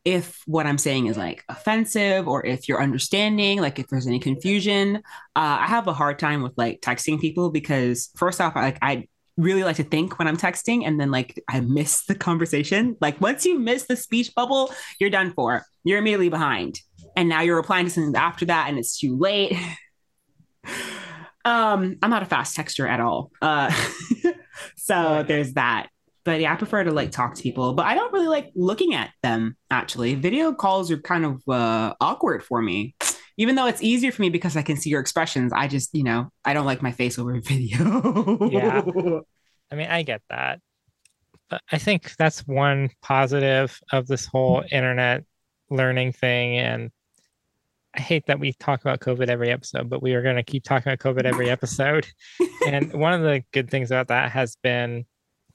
if 0.06 0.42
what 0.46 0.66
I'm 0.66 0.78
saying 0.78 1.08
is 1.08 1.18
like 1.18 1.44
offensive 1.50 2.28
or 2.28 2.46
if 2.46 2.70
you're 2.70 2.82
understanding, 2.82 3.60
like 3.60 3.80
if 3.80 3.88
there's 3.88 4.08
any 4.08 4.20
confusion. 4.20 4.98
Uh, 5.36 5.58
I 5.62 5.68
have 5.68 5.88
a 5.88 5.94
hard 5.94 6.18
time 6.20 6.44
with 6.44 6.54
like 6.56 6.80
texting 6.82 7.20
people 7.20 7.50
because 7.50 8.10
first 8.16 8.40
off, 8.40 8.56
like 8.56 8.78
I 8.82 9.08
really 9.38 9.64
like 9.64 9.76
to 9.78 9.84
think 9.84 10.18
when 10.20 10.28
I'm 10.28 10.38
texting 10.38 10.86
and 10.86 11.00
then 11.00 11.12
like 11.12 11.42
I 11.48 11.60
miss 11.62 12.06
the 12.06 12.16
conversation. 12.16 12.98
Like 13.00 13.22
once 13.22 13.46
you 13.46 13.58
miss 13.60 13.86
the 13.86 13.96
speech 13.96 14.34
bubble, 14.36 14.74
you're 15.00 15.10
done 15.10 15.32
for. 15.32 15.64
You're 15.84 16.00
immediately 16.00 16.30
behind. 16.30 16.82
And 17.16 17.30
now 17.30 17.42
you're 17.42 17.56
replying 17.56 17.86
to 17.86 17.92
something 17.92 18.16
after 18.16 18.46
that 18.46 18.68
and 18.68 18.78
it's 18.78 19.00
too 19.00 19.18
late. 19.18 19.56
um, 21.46 21.98
I'm 22.02 22.10
not 22.10 22.24
a 22.24 22.26
fast 22.26 22.58
texter 22.58 22.90
at 22.90 23.00
all. 23.00 23.32
Uh, 23.42 23.72
so 24.76 25.24
there's 25.28 25.54
that. 25.54 25.90
But 26.26 26.42
yeah, 26.42 26.52
I 26.52 26.58
prefer 26.58 26.84
to 26.84 26.92
like 26.92 27.12
talk 27.12 27.36
to 27.36 27.44
people, 27.44 27.74
but 27.74 27.86
I 27.86 27.96
don't 27.96 28.12
really 28.12 28.28
like 28.28 28.52
looking 28.54 28.94
at 28.94 29.12
them 29.24 29.56
actually. 29.72 30.16
Video 30.16 30.54
calls 30.54 30.92
are 30.92 30.98
kind 30.98 31.24
of 31.24 31.42
uh, 31.48 31.94
awkward 32.02 32.44
for 32.44 32.62
me. 32.62 32.96
Even 33.38 33.56
though 33.56 33.68
it's 33.68 33.84
easier 33.84 34.12
for 34.12 34.22
me 34.22 34.30
because 34.30 34.58
I 34.58 34.64
can 34.64 34.78
see 34.78 34.90
your 34.90 35.00
expressions, 35.00 35.54
I 35.54 35.68
just, 35.68 35.94
you 35.94 36.04
know, 36.04 36.32
I 36.44 36.54
don't 36.54 36.66
like 36.66 36.82
my 36.82 36.92
face 36.92 37.20
over 37.20 37.40
video. 37.40 38.50
Yeah. 38.50 38.82
I 39.72 39.76
mean, 39.76 39.88
I 39.88 40.02
get 40.04 40.22
that. 40.30 40.60
But 41.50 41.62
I 41.72 41.78
think 41.78 42.16
that's 42.18 42.48
one 42.48 42.90
positive 43.02 43.80
of 43.92 44.08
this 44.08 44.26
whole 44.26 44.64
internet 44.72 45.24
learning 45.70 46.14
thing. 46.14 46.58
And 46.58 46.92
I 47.96 48.02
hate 48.02 48.26
that 48.28 48.40
we 48.40 48.54
talk 48.54 48.82
about 48.82 49.00
COVID 49.00 49.30
every 49.30 49.50
episode, 49.50 49.90
but 49.90 50.02
we 50.02 50.14
are 50.14 50.22
going 50.22 50.36
to 50.36 50.44
keep 50.44 50.64
talking 50.64 50.92
about 50.92 51.00
COVID 51.00 51.26
every 51.26 51.50
episode. 51.50 52.08
and 52.68 52.94
one 52.94 53.14
of 53.14 53.22
the 53.22 53.44
good 53.54 53.70
things 53.70 53.92
about 53.92 54.08
that 54.10 54.32
has 54.32 54.56
been 54.62 55.06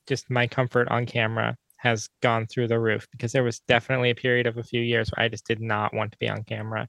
just 0.06 0.30
my 0.30 0.46
comfort 0.46 0.88
on 0.88 1.06
camera 1.06 1.56
has 1.76 2.08
gone 2.20 2.46
through 2.46 2.68
the 2.68 2.78
roof 2.78 3.06
because 3.10 3.32
there 3.32 3.42
was 3.42 3.60
definitely 3.60 4.10
a 4.10 4.14
period 4.14 4.46
of 4.46 4.56
a 4.56 4.62
few 4.62 4.80
years 4.80 5.10
where 5.10 5.24
I 5.24 5.28
just 5.28 5.46
did 5.46 5.60
not 5.60 5.92
want 5.92 6.12
to 6.12 6.18
be 6.18 6.28
on 6.28 6.44
camera. 6.44 6.88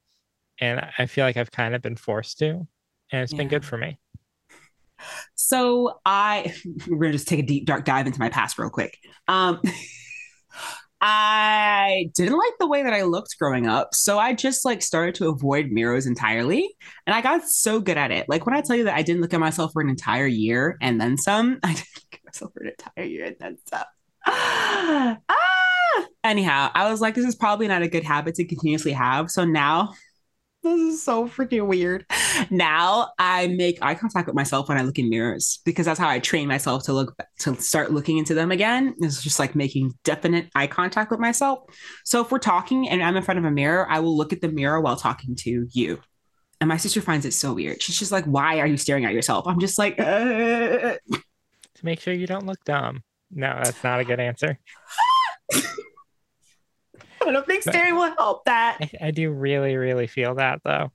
And 0.60 0.86
I 0.98 1.06
feel 1.08 1.26
like 1.26 1.38
I've 1.38 1.52
kind 1.52 1.76
of 1.76 1.82
been 1.82 1.96
forced 1.96 2.40
to, 2.40 2.68
and 3.12 3.22
it's 3.22 3.32
yeah. 3.34 3.38
been 3.38 3.48
good 3.48 3.66
for 3.66 3.78
me. 3.78 3.98
So 5.36 6.00
I 6.06 6.54
we're 6.88 6.98
gonna 6.98 7.14
just 7.14 7.28
take 7.28 7.40
a 7.40 7.44
deep 7.44 7.66
dark 7.66 7.86
dive 7.86 8.08
into 8.08 8.20
my 8.20 8.30
past 8.30 8.58
real 8.58 8.70
quick. 8.70 8.98
Um 9.28 9.62
I 11.06 12.10
didn't 12.16 12.38
like 12.38 12.54
the 12.62 12.68
way 12.68 12.82
that 12.84 12.94
I 12.94 13.02
looked 13.04 13.38
growing 13.38 13.68
up. 13.68 13.94
So 13.94 14.20
I 14.20 14.34
just 14.34 14.64
like 14.64 14.82
started 14.82 15.16
to 15.16 15.28
avoid 15.28 15.70
mirrors 15.70 16.06
entirely. 16.06 16.78
And 17.06 17.14
I 17.14 17.20
got 17.20 17.44
so 17.44 17.82
good 17.82 17.98
at 17.98 18.10
it. 18.10 18.30
Like 18.30 18.46
when 18.46 18.56
I 18.56 18.62
tell 18.62 18.78
you 18.78 18.86
that 18.86 18.96
I 18.96 19.02
didn't 19.02 19.22
look 19.22 19.34
at 19.34 19.40
myself 19.42 19.74
for 19.74 19.82
an 19.82 19.90
entire 19.90 20.26
year 20.26 20.78
and 20.82 21.02
then 21.02 21.18
some, 21.18 21.60
I 21.64 21.74
didn't 21.74 21.90
look 21.98 22.14
at 22.14 22.26
myself 22.26 22.54
for 22.54 22.64
an 22.64 22.72
entire 22.80 23.06
year 23.06 23.26
and 23.26 23.36
then 23.38 23.58
some. 23.68 23.84
ah! 24.28 25.18
Anyhow, 26.24 26.72
I 26.74 26.90
was 26.90 27.02
like, 27.02 27.16
this 27.16 27.26
is 27.26 27.36
probably 27.36 27.68
not 27.68 27.82
a 27.82 27.90
good 27.90 28.06
habit 28.06 28.36
to 28.36 28.46
continuously 28.46 28.94
have. 28.94 29.30
So 29.30 29.44
now 29.44 29.92
this 30.64 30.80
is 30.80 31.04
so 31.04 31.28
freaking 31.28 31.68
weird. 31.68 32.06
Now 32.50 33.10
I 33.20 33.48
make 33.48 33.80
eye 33.82 33.96
contact 33.96 34.28
with 34.28 34.36
myself 34.36 34.70
when 34.70 34.78
I 34.78 34.82
look 34.82 34.98
in 34.98 35.10
mirrors 35.10 35.60
because 35.66 35.86
that's 35.86 36.00
how 36.00 36.08
I 36.10 36.20
train 36.20 36.48
myself 36.48 36.84
to 36.86 36.94
look 36.94 37.16
to 37.40 37.56
start 37.62 37.92
looking 37.92 38.18
into 38.18 38.34
them 38.34 38.52
again. 38.52 38.96
It's 39.00 39.22
just 39.22 39.40
like 39.40 39.56
making 39.56 39.94
definite 40.04 40.50
eye 40.56 40.68
contact 40.68 41.12
with 41.12 41.20
myself. 41.20 41.60
So 42.06 42.22
if 42.22 42.32
we're 42.32 42.40
talking 42.40 42.90
and 42.90 43.04
I'm 43.04 43.18
in 43.18 43.24
front 43.24 43.40
of 43.40 43.46
a 43.46 43.52
mirror, 43.52 43.86
I 43.90 44.00
will 44.00 44.16
look 44.16 44.34
at 44.34 44.42
the 44.42 44.50
mirror 44.50 44.80
while 44.80 44.96
talking 44.96 45.36
to 45.38 45.68
you. 45.72 46.00
And 46.62 46.70
my 46.70 46.78
sister 46.78 47.02
finds 47.02 47.26
it 47.26 47.34
so 47.34 47.54
weird. 47.54 47.82
She's 47.82 48.00
just 48.00 48.14
like, 48.14 48.24
"Why 48.24 48.60
are 48.60 48.68
you 48.68 48.78
staring 48.78 49.04
at 49.04 49.14
yourself?" 49.14 49.46
I'm 49.48 49.60
just 49.60 49.78
like, 49.78 50.00
uh... 50.00 50.96
to 50.96 51.00
make 51.84 52.00
sure 52.00 52.14
you 52.14 52.26
don't 52.26 52.46
look 52.46 52.64
dumb. 52.64 53.04
No, 53.30 53.60
that's 53.62 53.84
not 53.84 54.00
a 54.00 54.06
good 54.06 54.22
answer. 54.22 54.58
I 57.28 57.32
don't 57.32 57.46
think 57.46 57.64
staring 57.64 57.96
will 57.96 58.14
help 58.16 58.46
that. 58.46 58.78
I, 58.82 59.08
I 59.08 59.12
do 59.12 59.32
really, 59.32 59.76
really 59.76 60.08
feel 60.08 60.36
that 60.36 60.62
though. 60.64 60.92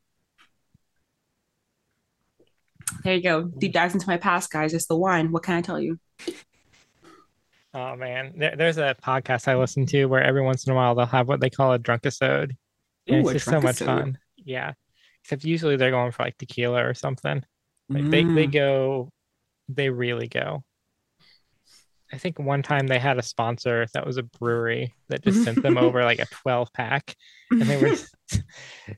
There 3.04 3.14
you 3.14 3.22
go. 3.22 3.44
Deep 3.44 3.72
dives 3.72 3.94
into 3.94 4.08
my 4.08 4.16
past, 4.16 4.50
guys. 4.50 4.74
It's 4.74 4.86
the 4.86 4.96
wine. 4.96 5.30
What 5.30 5.42
can 5.42 5.54
I 5.54 5.60
tell 5.60 5.80
you? 5.80 5.98
Oh 7.74 7.96
man, 7.96 8.32
there, 8.36 8.56
there's 8.56 8.78
a 8.78 8.96
podcast 9.02 9.46
I 9.46 9.56
listen 9.56 9.86
to 9.86 10.06
where 10.06 10.22
every 10.22 10.42
once 10.42 10.66
in 10.66 10.72
a 10.72 10.76
while 10.76 10.94
they'll 10.94 11.06
have 11.06 11.28
what 11.28 11.40
they 11.40 11.50
call 11.50 11.72
a 11.72 11.78
drunkisode. 11.78 12.56
And 13.06 13.16
Ooh, 13.16 13.28
it's 13.28 13.44
just 13.44 13.46
so 13.46 13.60
much 13.60 13.78
fun. 13.78 14.18
Yeah. 14.36 14.72
Except 15.22 15.44
usually 15.44 15.76
they're 15.76 15.90
going 15.90 16.12
for 16.12 16.24
like 16.24 16.38
tequila 16.38 16.84
or 16.84 16.94
something. 16.94 17.44
Like 17.88 18.04
mm. 18.04 18.10
they, 18.10 18.24
they 18.24 18.46
mm. 18.46 18.52
go, 18.52 19.10
they 19.68 19.90
really 19.90 20.28
go. 20.28 20.64
I 22.12 22.18
think 22.18 22.38
one 22.38 22.62
time 22.62 22.86
they 22.86 22.98
had 22.98 23.18
a 23.18 23.22
sponsor 23.22 23.86
that 23.92 24.06
was 24.06 24.16
a 24.16 24.22
brewery 24.22 24.94
that 25.08 25.22
just 25.22 25.44
sent 25.44 25.62
them 25.62 25.76
over 25.78 26.04
like 26.04 26.18
a 26.18 26.26
12 26.26 26.72
pack. 26.72 27.14
And 27.50 27.62
they 27.62 27.76
were 27.76 27.96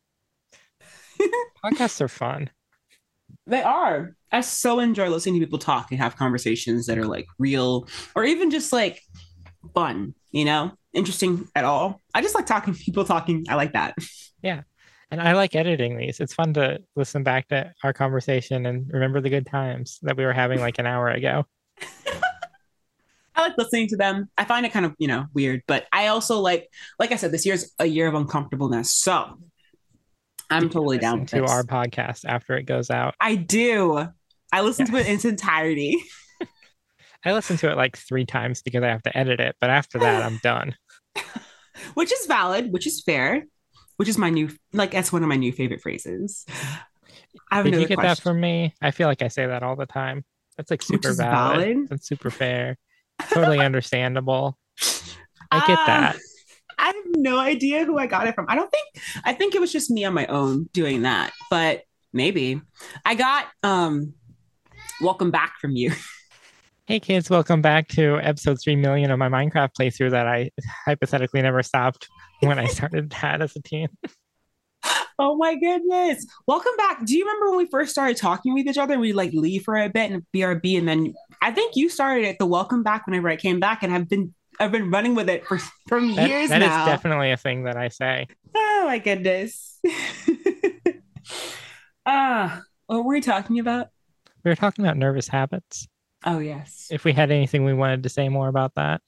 podcasts 1.65 2.01
are 2.01 2.09
fun. 2.09 2.51
They 3.47 3.63
are. 3.63 4.15
I 4.31 4.43
so 4.43 4.79
enjoy 4.79 5.09
listening 5.09 5.41
to 5.41 5.47
people 5.47 5.59
talk 5.59 5.91
and 5.91 6.01
have 6.01 6.17
conversations 6.17 6.87
that 6.87 6.99
are 6.99 7.07
like 7.07 7.27
real 7.39 7.89
or 8.15 8.25
even 8.25 8.51
just 8.51 8.73
like 8.73 9.03
fun, 9.75 10.15
you 10.31 10.45
know, 10.45 10.73
interesting 10.93 11.49
at 11.55 11.65
all. 11.65 12.01
I 12.15 12.23
just 12.23 12.35
like 12.35 12.47
talking, 12.47 12.75
people 12.75 13.05
talking. 13.05 13.47
I 13.49 13.57
like 13.57 13.73
that. 13.73 13.97
Yeah. 14.43 14.63
And 15.11 15.21
I 15.21 15.33
like 15.33 15.57
editing 15.57 15.99
these. 15.99 16.21
It's 16.21 16.35
fun 16.35 16.55
to 16.55 16.81
listen 16.95 17.25
back 17.25 17.49
to 17.49 17.73
our 17.83 17.93
conversation 17.93 18.67
and 18.67 18.89
remember 18.93 19.21
the 19.21 19.31
good 19.31 19.47
times 19.47 19.99
that 20.03 20.17
we 20.17 20.25
were 20.25 20.33
having 20.33 20.61
like 20.61 20.79
an 20.79 20.87
hour 20.87 21.09
ago. 21.09 21.47
I 23.41 23.49
like 23.49 23.59
listening 23.59 23.89
to 23.89 23.97
them. 23.97 24.29
I 24.37 24.45
find 24.45 24.67
it 24.67 24.73
kind 24.73 24.85
of, 24.85 24.95
you 24.99 25.09
know, 25.09 25.27
weird, 25.33 25.63
but 25.67 25.87
I 25.93 26.09
also 26.09 26.41
like, 26.41 26.69
like 26.99 27.11
I 27.13 27.17
said, 27.17 27.33
this 27.33 27.47
year's 27.47 27.73
a 27.79 27.87
year 27.87 28.07
of 28.07 28.15
uncomfortableness. 28.15 28.95
So 28.95 29.39
I'm 30.51 30.69
totally 30.69 30.99
down 30.99 31.25
to 31.27 31.41
this. 31.41 31.51
our 31.51 31.63
podcast 31.63 32.25
after 32.27 32.57
it 32.57 32.65
goes 32.65 32.91
out. 32.91 33.15
I 33.21 33.37
do. 33.37 34.07
I 34.53 34.61
listen 34.61 34.87
yes. 34.87 34.95
to 34.95 35.01
it 35.01 35.07
in 35.07 35.15
its 35.15 35.25
entirety. 35.25 35.97
I 37.25 37.33
listen 37.33 37.57
to 37.59 37.71
it 37.71 37.77
like 37.77 37.97
three 37.97 38.27
times 38.27 38.63
because 38.63 38.83
I 38.83 38.89
have 38.89 39.03
to 39.05 39.17
edit 39.17 39.41
it, 39.41 39.57
but 39.61 39.71
after 39.71 39.99
that, 40.01 40.23
I'm 40.23 40.39
done. 40.43 40.75
which 41.95 42.13
is 42.13 42.27
valid, 42.27 42.73
which 42.73 42.87
is 42.87 43.03
fair, 43.03 43.47
which 43.97 44.09
is 44.09 44.19
my 44.19 44.29
new, 44.29 44.51
like, 44.75 44.91
that's 44.91 45.13
one 45.13 45.23
of 45.23 45.29
my 45.29 45.37
new 45.37 45.53
favorite 45.53 45.81
phrases. 45.81 46.45
I 47.51 47.57
have 47.57 47.65
Did 47.65 47.75
you 47.75 47.87
get 47.87 47.99
question. 47.99 48.09
that 48.09 48.21
from 48.21 48.41
me? 48.41 48.75
I 48.83 48.91
feel 48.91 49.09
like 49.09 49.23
I 49.23 49.29
say 49.29 49.47
that 49.47 49.63
all 49.63 49.77
the 49.77 49.87
time. 49.87 50.25
That's 50.57 50.71
like 50.71 50.83
super 50.83 51.15
valid. 51.15 51.59
valid. 51.59 51.89
That's 51.89 52.07
super 52.07 52.31
fair 52.31 52.77
totally 53.29 53.59
understandable. 53.59 54.59
I 55.51 55.67
get 55.67 55.79
uh, 55.79 55.87
that. 55.87 56.17
I 56.79 56.87
have 56.87 56.95
no 57.17 57.39
idea 57.39 57.85
who 57.85 57.99
I 57.99 58.07
got 58.07 58.27
it 58.27 58.35
from. 58.35 58.47
I 58.49 58.55
don't 58.55 58.71
think 58.71 59.05
I 59.25 59.35
think 59.35 59.55
it 59.55 59.61
was 59.61 59.73
just 59.73 59.91
me 59.91 60.05
on 60.05 60.15
my 60.15 60.27
own 60.27 60.69
doing 60.73 61.03
that, 61.03 61.33
but 61.51 61.83
maybe. 62.13 62.61
I 63.05 63.15
got 63.15 63.47
um 63.63 64.15
welcome 65.01 65.31
back 65.31 65.55
from 65.61 65.73
you. 65.73 65.93
Hey 66.87 66.99
kids, 66.99 67.31
welcome 67.31 67.63
back 67.63 67.87
to 67.91 68.19
episode 68.21 68.59
3 68.61 68.75
million 68.75 69.13
of 69.13 69.19
my 69.21 69.29
Minecraft 69.29 69.71
playthrough 69.79 70.11
that 70.11 70.27
I 70.27 70.51
hypothetically 70.85 71.41
never 71.41 71.63
stopped 71.63 72.09
when 72.41 72.59
I 72.59 72.67
started 72.67 73.11
that 73.23 73.41
as 73.41 73.55
a 73.55 73.63
teen. 73.63 73.91
oh 75.17 75.37
my 75.37 75.55
goodness. 75.55 76.27
Welcome 76.49 76.73
back. 76.77 77.05
Do 77.05 77.17
you 77.17 77.25
remember 77.25 77.51
when 77.51 77.59
we 77.59 77.67
first 77.67 77.93
started 77.93 78.17
talking 78.17 78.55
with 78.55 78.67
each 78.67 78.77
other? 78.77 78.99
We 78.99 79.13
like 79.13 79.33
leave 79.33 79.63
for 79.63 79.77
a 79.77 79.89
bit 79.89 80.11
and 80.11 80.27
BRB 80.35 80.79
and 80.79 80.89
then 80.89 81.15
I 81.43 81.53
think 81.53 81.77
you 81.77 81.89
started 81.89 82.27
at 82.27 82.39
the 82.39 82.47
welcome 82.47 82.83
back 82.83 83.07
whenever 83.07 83.29
I 83.29 83.37
came 83.37 83.61
back, 83.61 83.83
and 83.83 83.93
I've 83.93 84.09
been 84.09 84.35
I've 84.59 84.73
been 84.73 84.91
running 84.91 85.15
with 85.15 85.29
it 85.31 85.47
for 85.47 85.59
from 85.89 86.15
that, 86.15 86.29
years 86.29 86.51
that 86.51 86.59
now. 86.59 86.69
That 86.69 86.89
is 86.89 86.95
definitely 86.95 87.33
a 87.33 87.37
thing 87.37 87.65
that 87.65 87.77
I 87.77 87.89
say. 87.89 88.27
Oh 88.55 88.85
my 88.87 88.99
goodness. 88.99 89.81
Ah, 92.05 92.63
what 92.87 93.05
were 93.05 93.11
we 93.11 93.21
talking 93.21 93.59
about? 93.59 93.89
We 94.45 94.51
were 94.51 94.57
talking 94.57 94.85
about 94.85 94.97
nervous 94.97 95.29
habits. 95.29 95.89
Oh 96.27 96.39
yes. 96.39 96.89
If 96.91 97.05
we 97.05 97.13
had 97.13 97.31
anything 97.31 97.65
we 97.65 97.73
wanted 97.73 98.03
to 98.03 98.09
say 98.09 98.29
more 98.29 98.49
about 98.49 98.75
that. 98.75 99.01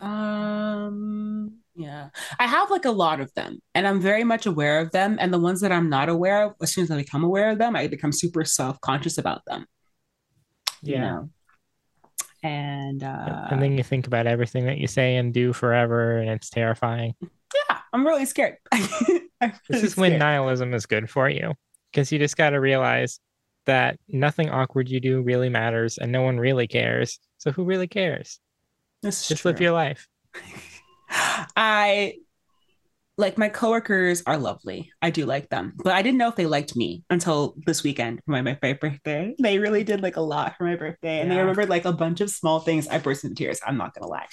Um 0.00 1.58
yeah. 1.74 2.08
I 2.38 2.46
have 2.46 2.70
like 2.70 2.84
a 2.84 2.90
lot 2.90 3.20
of 3.20 3.32
them 3.34 3.60
and 3.74 3.86
I'm 3.86 4.00
very 4.00 4.24
much 4.24 4.46
aware 4.46 4.80
of 4.80 4.90
them. 4.90 5.16
And 5.20 5.32
the 5.32 5.38
ones 5.38 5.60
that 5.60 5.70
I'm 5.72 5.88
not 5.88 6.08
aware 6.08 6.42
of, 6.42 6.54
as 6.60 6.72
soon 6.72 6.84
as 6.84 6.90
I 6.90 6.96
become 6.96 7.22
aware 7.22 7.50
of 7.50 7.58
them, 7.58 7.76
I 7.76 7.86
become 7.86 8.12
super 8.12 8.44
self-conscious 8.44 9.18
about 9.18 9.44
them. 9.46 9.66
Yeah. 10.82 10.94
You 10.94 11.00
know? 11.00 11.30
And 12.42 13.02
uh, 13.02 13.46
and 13.50 13.62
then 13.62 13.76
you 13.76 13.84
think 13.84 14.06
about 14.06 14.26
everything 14.26 14.66
that 14.66 14.78
you 14.78 14.86
say 14.86 15.16
and 15.16 15.32
do 15.32 15.52
forever, 15.52 16.18
and 16.18 16.30
it's 16.30 16.50
terrifying. 16.50 17.14
Yeah, 17.20 17.78
I'm 17.92 18.06
really 18.06 18.24
scared. 18.24 18.56
I'm 18.72 18.88
really 19.40 19.60
this 19.68 19.82
is 19.82 19.92
scared. 19.92 20.12
when 20.12 20.18
nihilism 20.18 20.74
is 20.74 20.86
good 20.86 21.08
for 21.08 21.28
you 21.28 21.54
because 21.92 22.10
you 22.10 22.18
just 22.18 22.36
got 22.36 22.50
to 22.50 22.60
realize 22.60 23.20
that 23.66 23.98
nothing 24.08 24.50
awkward 24.50 24.88
you 24.88 25.00
do 25.00 25.22
really 25.22 25.48
matters, 25.48 25.98
and 25.98 26.10
no 26.10 26.22
one 26.22 26.38
really 26.38 26.66
cares. 26.66 27.20
So 27.38 27.52
who 27.52 27.64
really 27.64 27.88
cares? 27.88 28.40
This 29.02 29.28
just 29.28 29.42
true. 29.42 29.50
live 29.52 29.60
your 29.60 29.72
life. 29.72 30.08
I 31.56 32.14
like 33.18 33.36
my 33.36 33.48
coworkers 33.48 34.22
are 34.26 34.38
lovely. 34.38 34.90
I 35.02 35.10
do 35.10 35.26
like 35.26 35.50
them, 35.50 35.74
but 35.84 35.92
I 35.92 36.00
didn't 36.02 36.18
know 36.18 36.28
if 36.28 36.36
they 36.36 36.46
liked 36.46 36.74
me 36.76 37.04
until 37.10 37.54
this 37.66 37.82
weekend 37.82 38.20
for 38.24 38.32
my, 38.32 38.40
my 38.42 38.54
birthday. 38.72 39.34
They 39.38 39.58
really 39.58 39.84
did 39.84 40.00
like 40.02 40.16
a 40.16 40.20
lot 40.22 40.54
for 40.56 40.64
my 40.64 40.76
birthday, 40.76 41.20
and 41.20 41.30
they 41.30 41.34
Yeah. 41.34 41.40
remembered 41.42 41.68
like 41.68 41.84
a 41.84 41.92
bunch 41.92 42.20
of 42.22 42.30
small 42.30 42.60
things. 42.60 42.88
I 42.88 42.98
burst 42.98 43.24
into 43.24 43.36
tears. 43.36 43.60
I'm 43.66 43.76
not 43.76 43.94
gonna 43.94 44.06
lie. 44.10 44.26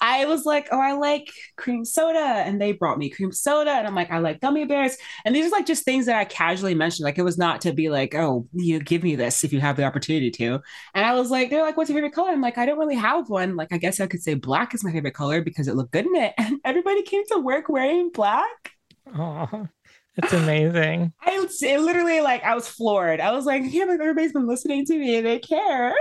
I 0.00 0.26
was 0.26 0.44
like, 0.44 0.68
oh, 0.70 0.80
I 0.80 0.92
like 0.92 1.30
cream 1.56 1.84
soda, 1.84 2.18
and 2.18 2.60
they 2.60 2.72
brought 2.72 2.98
me 2.98 3.10
cream 3.10 3.32
soda, 3.32 3.70
and 3.70 3.86
I'm 3.86 3.94
like, 3.94 4.10
I 4.10 4.18
like 4.18 4.40
gummy 4.40 4.64
bears, 4.64 4.96
and 5.24 5.34
these 5.34 5.46
are 5.46 5.50
like 5.50 5.66
just 5.66 5.84
things 5.84 6.06
that 6.06 6.16
I 6.16 6.24
casually 6.24 6.74
mentioned. 6.74 7.04
Like 7.04 7.18
it 7.18 7.22
was 7.22 7.38
not 7.38 7.60
to 7.62 7.72
be 7.72 7.88
like, 7.90 8.14
oh, 8.14 8.46
you 8.52 8.80
give 8.80 9.02
me 9.02 9.16
this 9.16 9.44
if 9.44 9.52
you 9.52 9.60
have 9.60 9.76
the 9.76 9.84
opportunity 9.84 10.30
to. 10.32 10.60
And 10.94 11.04
I 11.04 11.14
was 11.14 11.30
like, 11.30 11.50
they're 11.50 11.62
like, 11.62 11.76
what's 11.76 11.90
your 11.90 11.96
favorite 11.96 12.14
color? 12.14 12.30
I'm 12.30 12.40
like, 12.40 12.58
I 12.58 12.66
don't 12.66 12.78
really 12.78 12.96
have 12.96 13.28
one. 13.28 13.56
Like 13.56 13.72
I 13.72 13.78
guess 13.78 14.00
I 14.00 14.06
could 14.06 14.22
say 14.22 14.34
black 14.34 14.74
is 14.74 14.84
my 14.84 14.92
favorite 14.92 15.14
color 15.14 15.42
because 15.42 15.68
it 15.68 15.76
looked 15.76 15.92
good 15.92 16.06
in 16.06 16.16
it. 16.16 16.34
And 16.48 16.60
everybody 16.64 17.02
came 17.02 17.26
to 17.26 17.38
work 17.38 17.68
wearing 17.68 18.10
black. 18.10 18.72
Oh, 19.14 19.68
it's 20.16 20.32
amazing. 20.32 21.12
I 21.20 21.46
it 21.60 21.80
literally 21.80 22.20
like 22.20 22.42
I 22.42 22.54
was 22.54 22.66
floored. 22.68 23.20
I 23.20 23.32
was 23.32 23.44
like, 23.44 23.62
yeah, 23.66 23.84
but 23.86 24.00
everybody's 24.00 24.32
been 24.32 24.46
listening 24.48 24.86
to 24.86 24.98
me 24.98 25.16
and 25.16 25.26
they 25.26 25.38
care. 25.38 25.94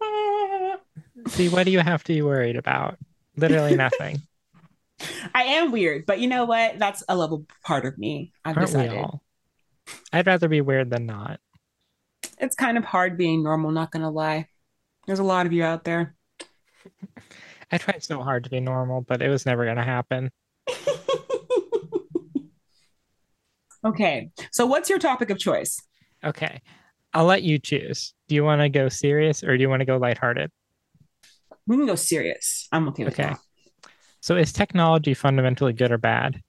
See, 1.26 1.48
what 1.48 1.64
do 1.64 1.70
you 1.70 1.80
have 1.80 2.04
to 2.04 2.12
be 2.12 2.22
worried 2.22 2.56
about? 2.56 2.98
Literally 3.36 3.76
nothing. 3.76 4.22
I 5.34 5.42
am 5.42 5.72
weird, 5.72 6.06
but 6.06 6.20
you 6.20 6.28
know 6.28 6.44
what? 6.44 6.78
That's 6.78 7.02
a 7.08 7.16
level 7.16 7.46
part 7.64 7.84
of 7.84 7.98
me. 7.98 8.32
I've 8.44 8.56
Aren't 8.56 8.74
we 8.74 8.88
all? 8.88 9.22
I'd 10.12 10.26
rather 10.26 10.48
be 10.48 10.60
weird 10.60 10.90
than 10.90 11.06
not. 11.06 11.40
It's 12.38 12.54
kind 12.54 12.78
of 12.78 12.84
hard 12.84 13.16
being 13.16 13.42
normal, 13.42 13.70
not 13.70 13.90
gonna 13.90 14.10
lie. 14.10 14.48
There's 15.06 15.18
a 15.18 15.24
lot 15.24 15.46
of 15.46 15.52
you 15.52 15.62
out 15.64 15.84
there. 15.84 16.14
I 17.70 17.78
tried 17.78 18.02
so 18.02 18.22
hard 18.22 18.44
to 18.44 18.50
be 18.50 18.60
normal, 18.60 19.00
but 19.00 19.22
it 19.22 19.28
was 19.28 19.46
never 19.46 19.64
going 19.64 19.76
to 19.76 19.82
happen. 19.82 20.30
okay, 23.84 24.30
so 24.52 24.66
what's 24.66 24.88
your 24.88 24.98
topic 24.98 25.30
of 25.30 25.38
choice? 25.38 25.80
Okay. 26.22 26.62
I'll 27.12 27.26
let 27.26 27.42
you 27.42 27.58
choose. 27.58 28.14
Do 28.28 28.34
you 28.34 28.44
want 28.44 28.60
to 28.60 28.68
go 28.68 28.88
serious 28.88 29.44
or 29.44 29.56
do 29.56 29.62
you 29.62 29.68
want 29.68 29.80
to 29.80 29.86
go 29.86 29.96
lighthearted? 29.96 30.50
We 31.66 31.76
can 31.76 31.86
go 31.86 31.94
serious. 31.94 32.68
I'm 32.72 32.88
okay 32.88 33.04
with 33.04 33.14
Okay. 33.14 33.30
that. 33.30 33.38
So, 34.20 34.36
is 34.36 34.52
technology 34.52 35.14
fundamentally 35.14 35.72
good 35.72 35.92
or 35.92 35.98
bad? 35.98 36.40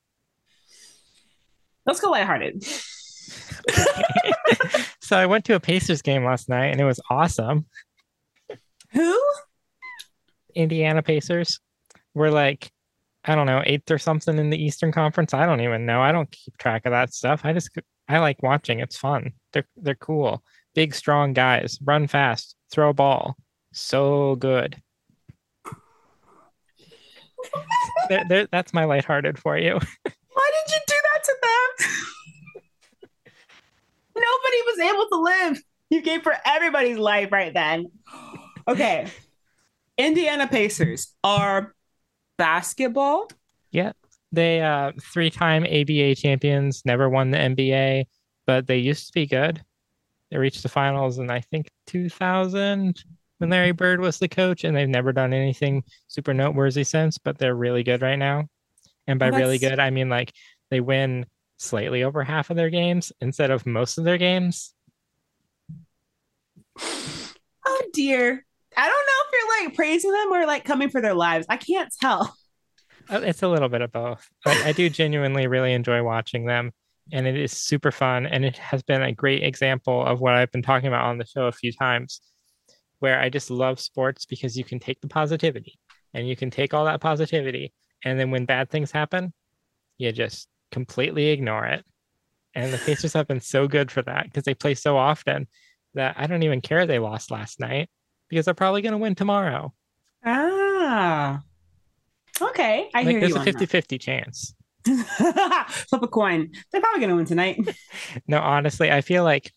Let's 1.86 2.00
go 2.00 2.10
lighthearted. 2.12 2.64
so, 5.02 5.18
I 5.18 5.26
went 5.26 5.46
to 5.46 5.56
a 5.56 5.60
Pacers 5.60 6.02
game 6.02 6.24
last 6.24 6.50
night 6.50 6.68
and 6.68 6.80
it 6.80 6.86
was 6.86 7.02
awesome. 7.10 7.66
Who? 8.92 9.22
Indiana 10.56 11.02
Pacers 11.04 11.60
were 12.14 12.32
like, 12.32 12.72
I 13.26 13.36
don't 13.36 13.48
know, 13.48 13.62
eighth 13.66 13.92
or 13.92 13.98
something 13.98 14.38
in 14.38 14.50
the 14.50 14.64
Eastern 14.64 14.92
Conference. 14.92 15.34
I 15.34 15.46
don't 15.46 15.62
even 15.62 15.86
know. 15.86 16.02
I 16.02 16.12
don't 16.12 16.32
keep 16.32 16.58
track 16.58 16.86
of 16.86 16.92
that 16.92 17.14
stuff. 17.14 17.42
I 17.44 17.54
just 17.54 17.72
I 18.08 18.20
like 18.20 18.42
watching. 18.44 18.80
It's 18.80 18.98
fun. 18.98 19.34
They're 19.52 19.68
they're 19.76 19.96
cool. 19.96 20.44
Big, 20.76 20.94
strong 20.94 21.34
guys. 21.34 21.80
Run 21.84 22.08
fast. 22.08 22.56
Throw 22.72 22.90
a 22.90 22.94
ball. 22.94 23.36
So 23.74 24.36
good. 24.36 24.82
They're- 28.10 28.26
they're- 28.30 28.48
that's 28.52 28.74
my 28.74 28.86
lighthearted 28.86 29.38
for 29.40 29.58
you. 29.58 29.74
Why 30.34 30.52
did 30.68 30.74
you 30.74 30.80
do 30.88 30.96
that 31.04 31.24
to 31.24 31.36
them? 31.42 31.88
Nobody 34.16 34.62
was 34.66 34.80
able 34.80 35.08
to 35.10 35.22
live. 35.22 35.64
You 35.90 36.02
gave 36.02 36.24
for 36.24 36.34
everybody's 36.46 36.98
life 36.98 37.32
right 37.32 37.54
then. 37.54 37.88
Okay. 38.68 39.08
Indiana 39.98 40.48
Pacers 40.48 41.14
are 41.24 41.74
basketball. 42.38 43.30
Yeah. 43.72 43.92
They 44.32 44.62
uh 44.62 44.92
three-time 45.02 45.64
ABA 45.66 46.16
champions, 46.16 46.82
never 46.86 47.10
won 47.10 47.32
the 47.32 47.38
NBA, 47.38 48.06
but 48.46 48.68
they 48.68 48.78
used 48.78 49.08
to 49.08 49.14
be 49.14 49.26
good. 49.26 49.62
They 50.32 50.38
reached 50.38 50.64
the 50.64 50.70
finals 50.70 51.20
in 51.20 51.30
I 51.30 51.42
think 51.42 51.70
2000 51.88 53.04
when 53.38 53.50
Larry 53.50 53.72
Bird 53.72 54.00
was 54.00 54.20
the 54.20 54.28
coach, 54.28 54.64
and 54.64 54.76
they've 54.76 54.88
never 54.88 55.12
done 55.12 55.34
anything 55.34 55.84
super 56.08 56.34
noteworthy 56.34 56.84
since. 56.84 57.18
But 57.18 57.38
they're 57.38 57.56
really 57.56 57.84
good 57.84 58.02
right 58.02 58.20
now, 58.20 58.48
and 59.08 59.20
by 59.20 59.30
Well, 59.30 59.40
really 59.40 59.58
good, 59.58 59.80
I 59.80 59.90
mean 59.90 60.10
like 60.10 60.34
they 60.70 60.82
win 60.82 61.26
slightly 61.58 62.04
over 62.04 62.24
half 62.24 62.50
of 62.50 62.58
their 62.58 62.70
games 62.70 63.12
instead 63.22 63.52
of 63.52 63.66
most 63.66 63.98
of 63.98 64.04
their 64.04 64.18
games. 64.18 64.74
Oh 67.66 67.82
dear. 67.94 68.46
I 68.78 68.88
don't 68.88 68.90
know 68.90 69.22
if 69.24 69.32
you're 69.32 69.68
like 69.68 69.76
praising 69.76 70.12
them 70.12 70.32
or 70.34 70.46
like 70.46 70.66
coming 70.66 70.90
for 70.90 71.02
their 71.02 71.14
lives. 71.14 71.46
I 71.50 71.58
can't 71.58 71.94
tell. 72.02 72.36
Uh, 73.10 73.22
It's 73.24 73.44
a 73.44 73.48
little 73.48 73.70
bit 73.70 73.82
of 73.82 73.92
both. 73.92 74.28
I, 74.46 74.70
I 74.70 74.72
do 74.74 74.90
genuinely 74.90 75.48
really 75.48 75.74
enjoy 75.74 76.04
watching 76.04 76.46
them, 76.46 76.72
and 77.12 77.28
it 77.28 77.38
is 77.38 77.52
super 77.54 77.92
fun. 77.92 78.26
And 78.26 78.44
it 78.44 78.58
has 78.58 78.84
been 78.84 79.02
a 79.02 79.14
great 79.14 79.44
example 79.44 80.04
of 80.06 80.20
what 80.20 80.34
I've 80.34 80.52
been 80.52 80.62
talking 80.64 80.88
about 80.88 81.06
on 81.06 81.18
the 81.18 81.26
show 81.26 81.46
a 81.46 81.52
few 81.52 81.72
times, 81.72 82.22
where 83.00 83.20
I 83.20 83.30
just 83.30 83.50
love 83.50 83.80
sports 83.80 84.26
because 84.26 84.58
you 84.58 84.64
can 84.64 84.80
take 84.80 85.02
the 85.02 85.08
positivity 85.08 85.78
and 86.14 86.28
you 86.28 86.36
can 86.36 86.50
take 86.50 86.74
all 86.74 86.86
that 86.86 87.02
positivity, 87.02 87.74
and 88.04 88.20
then 88.20 88.32
when 88.32 88.46
bad 88.46 88.70
things 88.70 88.92
happen, 88.92 89.34
you 89.98 90.12
just 90.12 90.48
completely 90.72 91.28
ignore 91.28 91.66
it. 91.66 91.84
And 92.54 92.72
the 92.72 92.78
Pacers 92.78 93.14
have 93.14 93.28
been 93.28 93.42
so 93.42 93.68
good 93.68 93.92
for 93.92 94.02
that 94.04 94.26
because 94.26 94.44
they 94.44 94.54
play 94.54 94.76
so 94.76 94.98
often 94.98 95.48
that 95.94 96.16
I 96.18 96.28
don't 96.28 96.44
even 96.44 96.62
care 96.62 96.86
they 96.86 97.00
lost 97.00 97.32
last 97.32 97.60
night 97.60 97.90
because 98.30 98.46
they're 98.46 98.54
probably 98.54 98.82
going 98.82 98.94
to 98.94 98.98
win 98.98 99.16
tomorrow. 99.16 99.74
Ah. 100.24 101.42
Okay. 102.42 102.90
I 102.94 103.00
like 103.00 103.08
hear 103.08 103.20
there's 103.20 103.32
you 103.32 103.36
a 103.36 103.40
on 103.40 103.46
50 103.46 103.66
50 103.66 103.98
chance. 103.98 104.54
Flip 104.86 106.04
a 106.04 106.08
coin. 106.08 106.52
They're 106.72 106.82
probably 106.82 107.02
gonna 107.02 107.16
win 107.16 107.26
tonight. 107.26 107.60
No, 108.28 108.40
honestly, 108.40 108.92
I 108.92 109.02
feel 109.02 109.24
like 109.24 109.52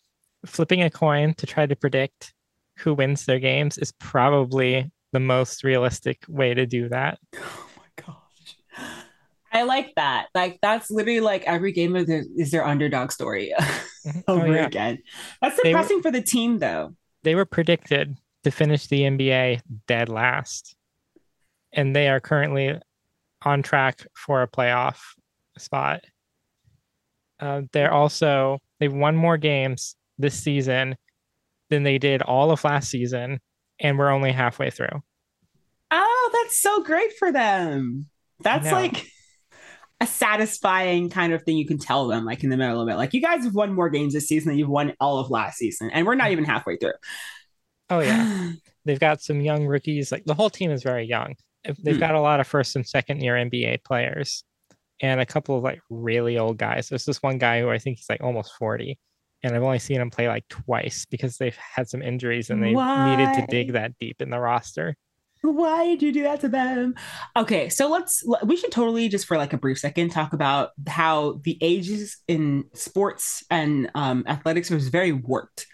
flipping 0.45 0.81
a 0.81 0.89
coin 0.89 1.33
to 1.35 1.45
try 1.45 1.65
to 1.65 1.75
predict 1.75 2.33
who 2.79 2.93
wins 2.93 3.25
their 3.25 3.39
games 3.39 3.77
is 3.77 3.91
probably 3.93 4.91
the 5.11 5.19
most 5.19 5.63
realistic 5.63 6.23
way 6.27 6.53
to 6.53 6.65
do 6.65 6.89
that. 6.89 7.19
Oh 7.41 7.71
my 7.77 8.03
gosh. 8.05 8.89
I 9.51 9.63
like 9.63 9.93
that. 9.95 10.27
Like 10.35 10.59
that's 10.61 10.89
literally 10.91 11.19
like 11.19 11.43
every 11.43 11.71
game 11.71 11.95
of 11.95 12.07
the, 12.07 12.25
is 12.37 12.51
their 12.51 12.65
underdog 12.65 13.11
story 13.11 13.53
Oh, 14.27 14.41
over 14.41 14.53
yeah. 14.55 14.67
again. 14.67 14.99
That's 15.41 15.61
They 15.61 15.73
were- 15.73 15.79
depressing 15.79 16.01
for 16.01 16.11
the 16.11 16.21
team 16.21 16.59
though. 16.59 16.95
They 17.23 17.35
were 17.35 17.45
predicted 17.45 18.15
to 18.43 18.51
finish 18.51 18.87
the 18.87 19.01
NBA 19.01 19.61
dead 19.87 20.07
last, 20.07 20.75
and 21.73 21.93
they 21.95 22.07
are 22.07 22.19
currently 22.21 22.79
on 23.43 23.61
track 23.63 24.05
for 24.15 24.41
a 24.41 24.47
playoff 24.47 24.99
spot. 25.57 26.05
Uh, 27.39 27.63
they're 27.73 27.91
also 27.91 28.59
they've 28.79 28.93
won 28.93 29.15
more 29.15 29.37
games 29.37 29.95
this 30.17 30.35
season 30.41 30.95
than 31.69 31.83
they 31.83 31.97
did 31.97 32.21
all 32.21 32.51
of 32.51 32.63
last 32.63 32.89
season, 32.89 33.39
and 33.79 33.97
we're 33.97 34.09
only 34.09 34.31
halfway 34.31 34.69
through. 34.69 35.01
Oh, 35.91 36.29
that's 36.33 36.59
so 36.61 36.83
great 36.83 37.13
for 37.17 37.31
them. 37.31 38.07
That's 38.41 38.71
like 38.71 39.05
a 40.01 40.07
satisfying 40.07 41.09
kind 41.09 41.33
of 41.33 41.43
thing 41.43 41.57
you 41.57 41.67
can 41.67 41.77
tell 41.77 42.07
them, 42.07 42.25
like 42.25 42.43
in 42.43 42.49
the 42.49 42.57
middle 42.57 42.81
of 42.81 42.87
it. 42.89 42.95
Like, 42.95 43.13
you 43.13 43.21
guys 43.21 43.43
have 43.43 43.55
won 43.55 43.73
more 43.73 43.89
games 43.89 44.13
this 44.13 44.27
season 44.27 44.49
than 44.49 44.57
you've 44.59 44.69
won 44.69 44.93
all 44.99 45.19
of 45.19 45.29
last 45.29 45.57
season, 45.57 45.89
and 45.91 46.05
we're 46.05 46.15
not 46.15 46.31
even 46.31 46.45
halfway 46.45 46.77
through. 46.77 46.93
Oh 47.89 47.99
yeah. 47.99 48.51
they've 48.85 48.99
got 48.99 49.21
some 49.21 49.41
young 49.41 49.65
rookies. 49.67 50.11
Like 50.11 50.25
the 50.25 50.33
whole 50.33 50.49
team 50.49 50.71
is 50.71 50.83
very 50.83 51.05
young. 51.05 51.35
They've 51.83 51.95
Hmm. 51.95 51.99
got 51.99 52.15
a 52.15 52.21
lot 52.21 52.39
of 52.39 52.47
first 52.47 52.75
and 52.75 52.87
second 52.87 53.21
year 53.21 53.35
NBA 53.35 53.83
players, 53.83 54.43
and 55.01 55.19
a 55.19 55.25
couple 55.25 55.57
of 55.57 55.63
like 55.63 55.81
really 55.89 56.37
old 56.37 56.57
guys. 56.57 56.87
There's 56.89 57.05
this 57.05 57.21
one 57.21 57.37
guy 57.37 57.59
who 57.61 57.69
I 57.69 57.77
think 57.79 57.97
he's 57.97 58.09
like 58.09 58.21
almost 58.21 58.53
forty, 58.57 58.97
and 59.43 59.55
I've 59.55 59.63
only 59.63 59.79
seen 59.79 60.01
him 60.01 60.09
play 60.09 60.27
like 60.27 60.47
twice 60.49 61.05
because 61.05 61.37
they've 61.37 61.55
had 61.55 61.89
some 61.89 62.01
injuries 62.01 62.49
and 62.49 62.61
they 62.61 62.73
needed 62.73 63.33
to 63.35 63.45
dig 63.49 63.73
that 63.73 63.97
deep 63.99 64.21
in 64.21 64.29
the 64.29 64.39
roster. 64.39 64.95
Why 65.41 65.85
did 65.85 66.03
you 66.03 66.11
do 66.11 66.23
that 66.23 66.41
to 66.41 66.49
them? 66.49 66.95
Okay, 67.37 67.69
so 67.69 67.89
let's 67.89 68.25
we 68.43 68.57
should 68.57 68.71
totally 68.71 69.07
just 69.07 69.25
for 69.25 69.37
like 69.37 69.53
a 69.53 69.57
brief 69.57 69.79
second 69.79 70.09
talk 70.09 70.33
about 70.33 70.71
how 70.87 71.39
the 71.43 71.57
ages 71.61 72.17
in 72.27 72.65
sports 72.73 73.43
and 73.49 73.89
um, 73.95 74.25
athletics 74.27 74.69
was 74.69 74.89
very 74.89 75.13
warped. 75.13 75.65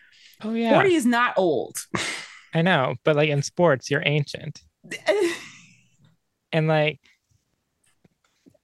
Oh 0.43 0.53
yeah, 0.53 0.73
40 0.73 0.93
is 0.93 1.05
not 1.05 1.33
old. 1.37 1.77
I 2.53 2.61
know, 2.61 2.95
but 3.03 3.15
like 3.15 3.29
in 3.29 3.41
sports, 3.41 3.89
you're 3.89 4.03
ancient, 4.05 4.61
and 6.51 6.67
like, 6.67 6.99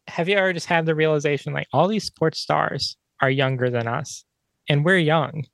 have 0.07 0.29
you 0.29 0.35
ever 0.35 0.53
just 0.53 0.67
had 0.67 0.85
the 0.85 0.93
realization 0.93 1.51
like 1.51 1.67
all 1.73 1.87
these 1.87 2.03
sports 2.03 2.39
stars 2.39 2.95
are 3.21 3.29
younger 3.29 3.71
than 3.71 3.87
us, 3.87 4.23
and 4.67 4.85
we're 4.85 4.97
young? 4.97 5.45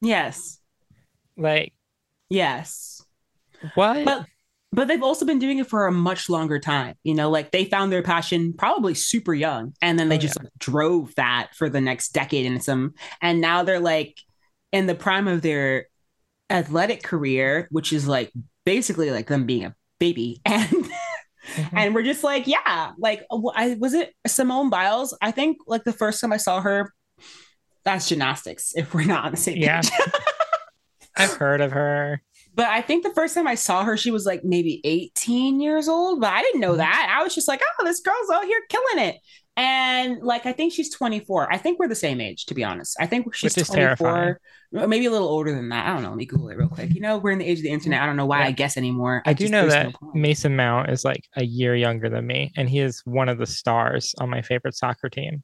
yes. 0.00 0.58
Like 1.36 1.72
Yes. 2.28 3.02
what? 3.74 4.04
But 4.04 4.26
but 4.72 4.86
they've 4.86 5.02
also 5.02 5.26
been 5.26 5.40
doing 5.40 5.58
it 5.58 5.66
for 5.66 5.86
a 5.86 5.92
much 5.92 6.28
longer 6.28 6.60
time. 6.60 6.94
You 7.02 7.14
know, 7.14 7.28
like 7.30 7.50
they 7.50 7.64
found 7.64 7.90
their 7.92 8.02
passion 8.02 8.52
probably 8.56 8.94
super 8.94 9.34
young 9.34 9.74
and 9.82 9.98
then 9.98 10.08
they 10.08 10.16
Oh, 10.16 10.18
just 10.18 10.38
like, 10.38 10.48
drove 10.58 11.14
that 11.16 11.50
for 11.56 11.68
the 11.68 11.80
next 11.80 12.12
decade 12.12 12.46
and 12.46 12.62
some 12.62 12.94
and 13.20 13.40
now 13.40 13.62
they're 13.64 13.80
like 13.80 14.18
in 14.72 14.86
the 14.86 14.94
prime 14.94 15.26
of 15.28 15.42
their 15.42 15.86
athletic 16.50 17.02
career, 17.02 17.68
which 17.70 17.92
is 17.92 18.06
like 18.08 18.32
basically 18.64 19.10
like 19.10 19.26
them 19.28 19.46
being 19.46 19.64
a 19.64 19.74
baby 19.98 20.40
and 20.46 20.70
Mm-hmm. 21.56 21.76
And 21.76 21.94
we're 21.94 22.02
just 22.04 22.22
like, 22.22 22.46
yeah, 22.46 22.92
like, 22.98 23.24
I 23.56 23.74
was 23.80 23.94
it 23.94 24.14
Simone 24.26 24.70
Biles? 24.70 25.16
I 25.20 25.32
think 25.32 25.56
like 25.66 25.82
the 25.84 25.92
first 25.92 26.20
time 26.20 26.32
I 26.32 26.36
saw 26.36 26.60
her, 26.60 26.92
that's 27.84 28.08
gymnastics. 28.08 28.72
If 28.74 28.94
we're 28.94 29.04
not 29.04 29.24
on 29.24 29.30
the 29.30 29.36
same 29.36 29.54
page. 29.54 29.64
Yeah. 29.64 29.82
I've 31.16 31.32
heard 31.34 31.60
of 31.60 31.72
her. 31.72 32.22
But 32.54 32.66
I 32.66 32.82
think 32.82 33.04
the 33.04 33.14
first 33.14 33.34
time 33.34 33.46
I 33.46 33.54
saw 33.54 33.84
her, 33.84 33.96
she 33.96 34.10
was 34.10 34.26
like 34.26 34.44
maybe 34.44 34.80
18 34.84 35.60
years 35.60 35.88
old. 35.88 36.20
But 36.20 36.32
I 36.32 36.42
didn't 36.42 36.60
know 36.60 36.70
mm-hmm. 36.70 36.78
that. 36.78 37.16
I 37.18 37.22
was 37.22 37.34
just 37.34 37.48
like, 37.48 37.60
oh, 37.62 37.84
this 37.84 38.00
girl's 38.00 38.30
out 38.30 38.44
here 38.44 38.60
killing 38.68 39.04
it. 39.06 39.16
And 39.56 40.22
like, 40.22 40.46
I 40.46 40.52
think 40.52 40.72
she's 40.72 40.90
24. 40.90 41.52
I 41.52 41.58
think 41.58 41.78
we're 41.78 41.88
the 41.88 41.94
same 41.94 42.20
age, 42.20 42.46
to 42.46 42.54
be 42.54 42.64
honest. 42.64 42.96
I 42.98 43.06
think 43.06 43.34
she's 43.34 43.54
24, 43.54 43.76
terrifying. 43.76 44.34
maybe 44.72 45.06
a 45.06 45.10
little 45.10 45.28
older 45.28 45.52
than 45.52 45.68
that. 45.68 45.86
I 45.86 45.92
don't 45.92 46.02
know. 46.02 46.08
Let 46.08 46.16
me 46.16 46.24
Google 46.24 46.48
it 46.48 46.56
real 46.56 46.68
quick. 46.68 46.94
You 46.94 47.00
know, 47.00 47.18
we're 47.18 47.32
in 47.32 47.38
the 47.38 47.44
age 47.44 47.58
of 47.58 47.64
the 47.64 47.70
internet. 47.70 48.00
I 48.00 48.06
don't 48.06 48.16
know 48.16 48.26
why 48.26 48.40
yeah. 48.40 48.46
I 48.46 48.50
guess 48.52 48.76
anymore. 48.76 49.22
I, 49.26 49.30
I 49.30 49.32
do 49.34 49.48
know 49.48 49.68
that 49.68 49.94
no 50.00 50.12
Mason 50.14 50.56
Mount 50.56 50.88
is 50.88 51.04
like 51.04 51.24
a 51.36 51.44
year 51.44 51.76
younger 51.76 52.08
than 52.08 52.26
me, 52.26 52.52
and 52.56 52.70
he 52.70 52.78
is 52.78 53.02
one 53.04 53.28
of 53.28 53.38
the 53.38 53.46
stars 53.46 54.14
on 54.18 54.30
my 54.30 54.40
favorite 54.40 54.76
soccer 54.76 55.10
team. 55.10 55.42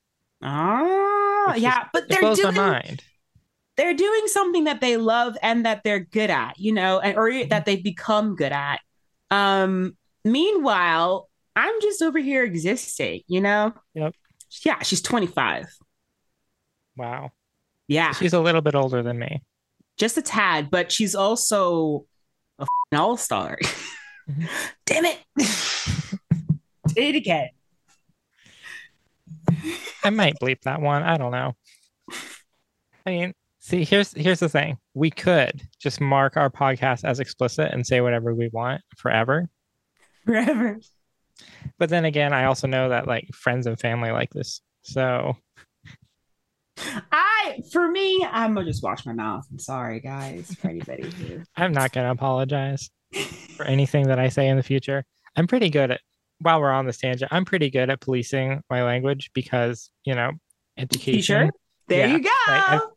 Yeah. 1.55 1.87
but 1.93 2.09
they're 2.09 2.35
doing, 2.35 2.55
my 2.55 2.71
mind 2.81 3.03
they're 3.77 3.95
doing 3.95 4.27
something 4.27 4.65
that 4.65 4.81
they 4.81 4.97
love 4.97 5.37
and 5.43 5.67
that 5.67 5.83
they're 5.85 6.01
good 6.01 6.31
at, 6.31 6.59
you 6.59 6.73
know, 6.73 6.99
and 6.99 7.17
or 7.17 7.31
mm-hmm. 7.31 7.49
that 7.49 7.67
they've 7.67 7.83
become 7.83 8.35
good 8.35 8.53
at. 8.53 8.81
Um, 9.31 9.97
meanwhile, 10.25 11.29
I'm 11.55 11.75
just 11.81 12.03
over 12.03 12.19
here 12.19 12.43
existing, 12.43 13.23
you 13.29 13.41
know? 13.41 13.75
Yep. 13.95 14.15
Yeah, 14.65 14.83
she's 14.83 15.03
25. 15.03 15.67
Wow. 16.97 17.33
Yeah. 17.87 18.13
She's 18.13 18.33
a 18.33 18.41
little 18.41 18.63
bit 18.63 18.75
older 18.75 19.03
than 19.03 19.19
me. 19.19 19.43
Just 19.99 20.17
a 20.17 20.23
tad, 20.23 20.71
but 20.71 20.91
she's 20.91 21.15
also 21.15 22.07
a 22.59 22.67
all 22.93 23.17
star. 23.17 23.59
Mm-hmm. 24.31 24.47
Damn 24.87 25.05
it. 25.05 25.19
Did 26.95 27.15
it 27.15 27.17
again. 27.17 27.49
I 30.05 30.11
might 30.11 30.39
bleep 30.41 30.63
that 30.63 30.81
one. 30.81 31.03
I 31.03 31.17
don't 31.17 31.33
know. 31.33 31.55
I 33.07 33.11
mean, 33.11 33.35
See, 33.67 33.83
here's 33.83 34.13
here's 34.13 34.39
the 34.39 34.49
thing. 34.49 34.79
We 34.95 35.11
could 35.11 35.61
just 35.81 36.01
mark 36.01 36.37
our 36.37 36.49
podcast 36.49 37.03
as 37.03 37.19
explicit 37.19 37.73
and 37.73 37.85
say 37.85 38.01
whatever 38.01 38.33
we 38.33 38.49
want 38.53 38.81
forever. 38.97 39.49
Forever. 40.25 40.79
But 41.77 41.89
then 41.89 42.05
again, 42.05 42.33
I 42.33 42.45
also 42.45 42.69
know 42.69 42.91
that 42.91 43.09
like 43.09 43.27
friends 43.35 43.67
and 43.67 43.77
family 43.77 44.13
like 44.13 44.31
this. 44.31 44.61
So 44.83 45.37
I 47.11 47.59
for 47.73 47.91
me, 47.91 48.25
I'm 48.31 48.55
gonna 48.55 48.67
just 48.67 48.85
wash 48.85 49.05
my 49.05 49.15
mouth. 49.15 49.45
I'm 49.51 49.59
sorry, 49.59 49.99
guys, 49.99 50.55
for 50.55 50.69
anybody 50.69 51.11
who 51.11 51.43
I'm 51.57 51.73
not 51.73 51.91
gonna 51.91 52.13
apologize 52.13 52.89
for 53.57 53.65
anything 53.65 54.07
that 54.07 54.21
I 54.21 54.29
say 54.29 54.47
in 54.47 54.57
the 54.57 54.63
future. 54.63 55.05
I'm 55.35 55.49
pretty 55.49 55.71
good 55.71 55.91
at 55.91 56.03
while 56.41 56.61
we're 56.61 56.71
on 56.71 56.87
this 56.87 56.99
tangent, 56.99 57.33
I'm 57.33 57.45
pretty 57.45 57.71
good 57.71 57.91
at 57.91 58.01
policing 58.01 58.63
my 58.69 58.85
language 58.85 59.31
because, 59.35 59.91
you 60.05 60.15
know, 60.15 60.33
education. 60.77 61.23
Sure? 61.23 61.51
There 61.89 62.07
yeah, 62.07 62.17
you 62.17 62.23
go. 62.23 62.93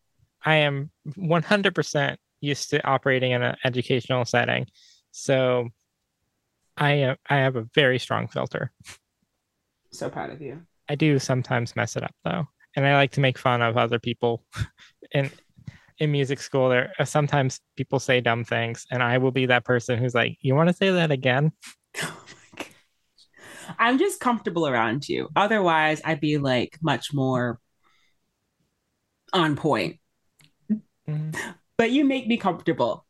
I 0.46 0.56
am 0.56 0.90
100% 1.18 2.18
used 2.42 2.70
to 2.70 2.86
operating 2.86 3.32
in 3.32 3.44
an 3.44 3.56
educational 3.64 4.26
setting. 4.26 4.68
So 5.12 5.70
I 6.78 7.04
uh, 7.04 7.16
I 7.30 7.38
have 7.38 7.56
a 7.56 7.68
very 7.76 8.00
strong 8.00 8.28
filter. 8.28 8.72
So 9.92 10.10
proud 10.10 10.30
of 10.30 10.42
you. 10.42 10.62
I 10.88 10.96
do 10.96 11.20
sometimes 11.20 11.76
mess 11.76 11.96
it 11.96 12.04
up 12.04 12.16
though. 12.24 12.48
And 12.76 12.86
I 12.86 12.96
like 12.96 13.12
to 13.12 13.22
make 13.22 13.38
fun 13.38 13.62
of 13.62 13.78
other 13.78 14.00
people 14.00 14.44
in 15.12 15.30
in 15.98 16.12
music 16.12 16.40
school 16.40 16.70
there 16.70 16.94
sometimes 17.04 17.60
people 17.76 18.00
say 18.00 18.22
dumb 18.22 18.46
things 18.46 18.86
and 18.90 19.04
I 19.04 19.18
will 19.18 19.32
be 19.32 19.48
that 19.48 19.66
person 19.66 20.00
who's 20.00 20.16
like, 20.16 20.38
"You 20.42 20.56
want 20.56 20.70
to 20.70 20.76
say 20.76 20.92
that 20.92 21.12
again?" 21.12 21.52
I'm 23.78 24.00
just 24.00 24.20
comfortable 24.20 24.68
around 24.68 25.08
you. 25.08 25.30
Otherwise, 25.36 26.02
I'd 26.04 26.20
be 26.20 26.38
like 26.38 26.78
much 26.82 27.14
more 27.14 27.60
on 29.34 29.56
point. 29.56 30.00
Mm-hmm. 30.72 31.32
But 31.78 31.92
you 31.92 32.06
make 32.06 32.28
me 32.28 32.38
comfortable. 32.38 33.06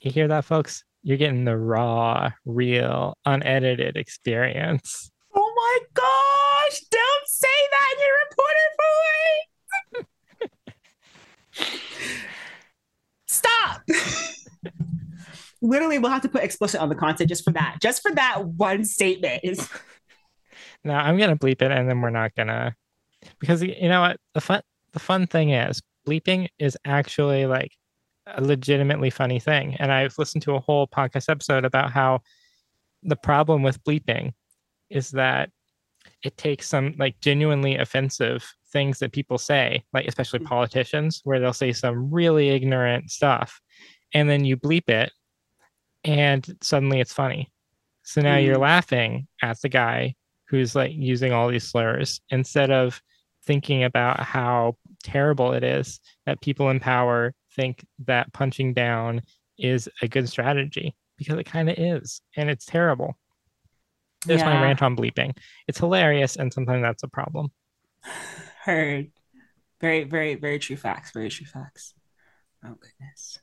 You 0.00 0.10
hear 0.10 0.28
that, 0.28 0.44
folks? 0.44 0.84
You're 1.02 1.16
getting 1.16 1.44
the 1.44 1.56
raw, 1.56 2.30
real, 2.44 3.16
unedited 3.24 3.96
experience. 3.96 5.10
Oh 5.34 5.52
my 5.56 5.78
gosh! 5.94 6.80
Don't 6.90 7.28
say 7.28 7.48
that 7.70 7.94
in 7.94 8.00
your 8.04 8.16
reported 8.30 8.70
voice. 9.98 10.08
Stop. 13.26 13.82
Literally, 15.68 15.98
we'll 15.98 16.10
have 16.10 16.22
to 16.22 16.28
put 16.28 16.42
explicit 16.42 16.80
on 16.80 16.88
the 16.88 16.94
content 16.94 17.28
just 17.28 17.44
for 17.44 17.52
that. 17.52 17.78
Just 17.80 18.02
for 18.02 18.12
that 18.12 18.44
one 18.44 18.84
statement. 18.84 19.40
Is 19.44 19.68
no, 20.84 20.94
I'm 20.94 21.18
gonna 21.18 21.36
bleep 21.36 21.62
it, 21.62 21.70
and 21.70 21.88
then 21.88 22.00
we're 22.00 22.10
not 22.10 22.34
gonna 22.34 22.74
because 23.38 23.62
you 23.62 23.88
know 23.88 24.00
what 24.00 24.16
the 24.34 24.40
fun 24.40 24.62
the 24.92 24.98
fun 24.98 25.26
thing 25.26 25.50
is 25.50 25.82
bleeping 26.06 26.48
is 26.58 26.76
actually 26.84 27.46
like 27.46 27.72
a 28.26 28.42
legitimately 28.42 29.10
funny 29.10 29.38
thing. 29.38 29.76
And 29.78 29.92
I've 29.92 30.16
listened 30.18 30.42
to 30.44 30.54
a 30.54 30.60
whole 30.60 30.86
podcast 30.86 31.28
episode 31.28 31.64
about 31.64 31.92
how 31.92 32.20
the 33.02 33.16
problem 33.16 33.62
with 33.62 33.82
bleeping 33.84 34.32
is 34.90 35.10
that 35.10 35.50
it 36.22 36.36
takes 36.36 36.68
some 36.68 36.94
like 36.98 37.20
genuinely 37.20 37.76
offensive 37.76 38.50
things 38.72 38.98
that 38.98 39.12
people 39.12 39.38
say, 39.38 39.84
like 39.92 40.06
especially 40.06 40.40
mm. 40.40 40.46
politicians, 40.46 41.20
where 41.24 41.40
they'll 41.40 41.52
say 41.52 41.72
some 41.72 42.10
really 42.10 42.48
ignorant 42.50 43.10
stuff, 43.10 43.60
and 44.14 44.28
then 44.28 44.44
you 44.44 44.56
bleep 44.56 44.88
it, 44.88 45.12
and 46.08 46.56
suddenly 46.62 47.00
it's 47.00 47.12
funny. 47.12 47.52
So 48.02 48.22
now 48.22 48.36
mm. 48.36 48.44
you're 48.44 48.58
laughing 48.58 49.28
at 49.42 49.60
the 49.60 49.68
guy 49.68 50.14
who's 50.48 50.74
like 50.74 50.92
using 50.94 51.32
all 51.32 51.48
these 51.48 51.68
slurs 51.68 52.22
instead 52.30 52.70
of 52.70 53.02
thinking 53.44 53.84
about 53.84 54.20
how 54.20 54.76
terrible 55.04 55.52
it 55.52 55.62
is 55.62 56.00
that 56.24 56.40
people 56.40 56.70
in 56.70 56.80
power 56.80 57.34
think 57.54 57.84
that 58.06 58.32
punching 58.32 58.72
down 58.72 59.20
is 59.58 59.86
a 60.00 60.08
good 60.08 60.26
strategy 60.28 60.96
because 61.18 61.38
it 61.38 61.44
kind 61.44 61.68
of 61.68 61.78
is 61.78 62.22
and 62.36 62.48
it's 62.48 62.64
terrible. 62.64 63.18
There's 64.24 64.40
yeah. 64.40 64.54
my 64.54 64.62
rant 64.62 64.82
on 64.82 64.96
bleeping. 64.96 65.36
It's 65.66 65.78
hilarious 65.78 66.36
and 66.36 66.50
sometimes 66.50 66.82
that's 66.82 67.02
a 67.02 67.08
problem. 67.08 67.52
Heard. 68.64 69.10
Very, 69.80 70.04
very, 70.04 70.36
very 70.36 70.58
true 70.58 70.76
facts. 70.76 71.10
Very 71.12 71.28
true 71.28 71.46
facts. 71.46 71.92
Oh 72.64 72.74
goodness. 72.80 73.38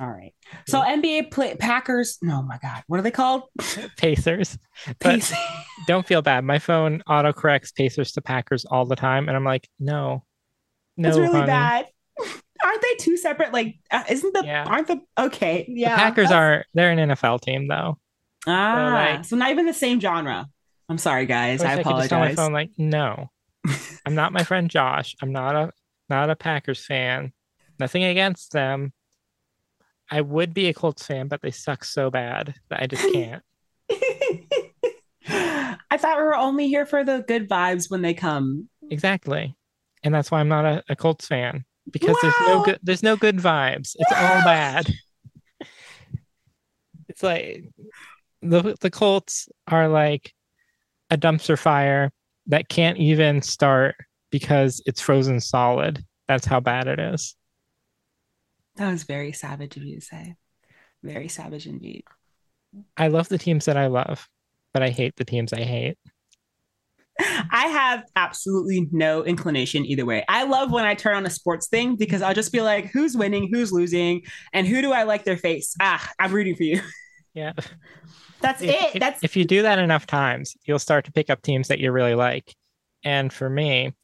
All 0.00 0.08
right. 0.08 0.32
So 0.68 0.80
NBA 0.80 1.32
play, 1.32 1.56
Packers. 1.56 2.18
No, 2.22 2.36
oh 2.36 2.42
my 2.42 2.58
God. 2.58 2.84
What 2.86 3.00
are 3.00 3.02
they 3.02 3.10
called? 3.10 3.44
Pacers. 3.96 4.56
Pacers. 5.00 5.36
don't 5.88 6.06
feel 6.06 6.22
bad. 6.22 6.44
My 6.44 6.60
phone 6.60 7.02
autocorrects 7.08 7.74
Pacers 7.74 8.12
to 8.12 8.22
Packers 8.22 8.64
all 8.64 8.86
the 8.86 8.94
time, 8.94 9.28
and 9.28 9.36
I'm 9.36 9.44
like, 9.44 9.68
no, 9.80 10.24
no, 10.96 11.08
That's 11.08 11.18
really 11.18 11.32
honey. 11.32 11.46
bad. 11.46 11.86
Aren't 12.64 12.82
they 12.82 12.94
two 12.98 13.16
separate? 13.16 13.52
Like, 13.52 13.78
uh, 13.90 14.04
isn't 14.08 14.34
the 14.34 14.42
yeah. 14.44 14.64
aren't 14.64 14.88
the 14.88 15.00
okay? 15.16 15.64
Yeah, 15.68 15.90
the 15.90 15.96
Packers 15.96 16.32
are 16.32 16.64
they're 16.74 16.90
an 16.90 17.10
NFL 17.10 17.40
team 17.40 17.68
though. 17.68 17.98
Ah, 18.48 18.74
so, 18.74 18.92
like, 18.92 19.24
so 19.26 19.36
not 19.36 19.50
even 19.52 19.64
the 19.64 19.72
same 19.72 20.00
genre. 20.00 20.48
I'm 20.88 20.98
sorry, 20.98 21.26
guys. 21.26 21.62
I, 21.62 21.70
I 21.70 21.74
apologize. 21.74 22.12
I 22.12 22.18
my 22.18 22.34
phone 22.34 22.52
like, 22.52 22.70
no, 22.76 23.30
I'm 24.04 24.16
not 24.16 24.32
my 24.32 24.42
friend 24.42 24.68
Josh. 24.68 25.14
I'm 25.22 25.30
not 25.30 25.54
a 25.54 25.72
not 26.10 26.30
a 26.30 26.36
Packers 26.36 26.84
fan. 26.84 27.32
Nothing 27.78 28.02
against 28.02 28.50
them. 28.50 28.92
I 30.10 30.20
would 30.20 30.54
be 30.54 30.68
a 30.68 30.74
Colts 30.74 31.06
fan, 31.06 31.28
but 31.28 31.42
they 31.42 31.50
suck 31.50 31.84
so 31.84 32.10
bad 32.10 32.54
that 32.70 32.82
I 32.82 32.86
just 32.86 33.02
can't. 33.12 33.42
I 35.90 35.96
thought 35.96 36.18
we 36.18 36.24
were 36.24 36.36
only 36.36 36.68
here 36.68 36.86
for 36.86 37.04
the 37.04 37.24
good 37.26 37.48
vibes 37.48 37.90
when 37.90 38.02
they 38.02 38.14
come. 38.14 38.68
Exactly 38.90 39.54
and 40.02 40.14
that's 40.14 40.30
why 40.30 40.40
I'm 40.40 40.48
not 40.48 40.64
a, 40.64 40.82
a 40.88 40.96
Colts 40.96 41.26
fan 41.26 41.64
because 41.90 42.16
wow. 42.16 42.18
there's 42.22 42.48
no 42.48 42.64
good 42.64 42.78
there's 42.82 43.02
no 43.02 43.16
good 43.16 43.36
vibes. 43.36 43.96
It's 43.98 44.12
all 44.12 44.44
bad. 44.44 44.92
it's 47.08 47.22
like 47.22 47.64
the 48.42 48.76
the 48.80 48.90
Colts 48.90 49.48
are 49.66 49.88
like 49.88 50.32
a 51.10 51.16
dumpster 51.16 51.58
fire 51.58 52.10
that 52.46 52.68
can't 52.68 52.98
even 52.98 53.42
start 53.42 53.96
because 54.30 54.82
it's 54.86 55.00
frozen 55.00 55.40
solid. 55.40 56.04
That's 56.28 56.46
how 56.46 56.60
bad 56.60 56.86
it 56.86 56.98
is. 56.98 57.34
That 58.78 58.90
was 58.90 59.02
very 59.02 59.32
savage 59.32 59.76
of 59.76 59.82
you 59.82 59.96
to 59.96 60.00
say. 60.00 60.34
Very 61.02 61.28
savage 61.28 61.66
indeed. 61.66 62.04
I 62.96 63.08
love 63.08 63.28
the 63.28 63.38
teams 63.38 63.64
that 63.64 63.76
I 63.76 63.86
love, 63.86 64.28
but 64.72 64.82
I 64.82 64.90
hate 64.90 65.16
the 65.16 65.24
teams 65.24 65.52
I 65.52 65.62
hate. 65.62 65.98
I 67.20 67.66
have 67.66 68.04
absolutely 68.14 68.88
no 68.92 69.24
inclination 69.24 69.84
either 69.84 70.04
way. 70.04 70.24
I 70.28 70.44
love 70.44 70.70
when 70.70 70.84
I 70.84 70.94
turn 70.94 71.16
on 71.16 71.26
a 71.26 71.30
sports 71.30 71.66
thing 71.66 71.96
because 71.96 72.22
I'll 72.22 72.34
just 72.34 72.52
be 72.52 72.60
like, 72.60 72.86
who's 72.92 73.16
winning, 73.16 73.50
who's 73.52 73.72
losing, 73.72 74.22
and 74.52 74.66
who 74.66 74.80
do 74.80 74.92
I 74.92 75.02
like 75.02 75.24
their 75.24 75.36
face? 75.36 75.74
Ah, 75.80 76.08
I'm 76.18 76.32
rooting 76.32 76.54
for 76.54 76.62
you. 76.62 76.80
Yeah. 77.34 77.52
That's 78.40 78.62
if, 78.62 78.70
it. 78.70 79.00
That's 79.00 79.22
if 79.22 79.36
you 79.36 79.44
do 79.44 79.62
that 79.62 79.78
enough 79.78 80.06
times, 80.06 80.56
you'll 80.64 80.78
start 80.78 81.04
to 81.04 81.12
pick 81.12 81.30
up 81.30 81.42
teams 81.42 81.68
that 81.68 81.80
you 81.80 81.90
really 81.92 82.14
like. 82.14 82.54
And 83.04 83.32
for 83.32 83.48
me, 83.48 83.94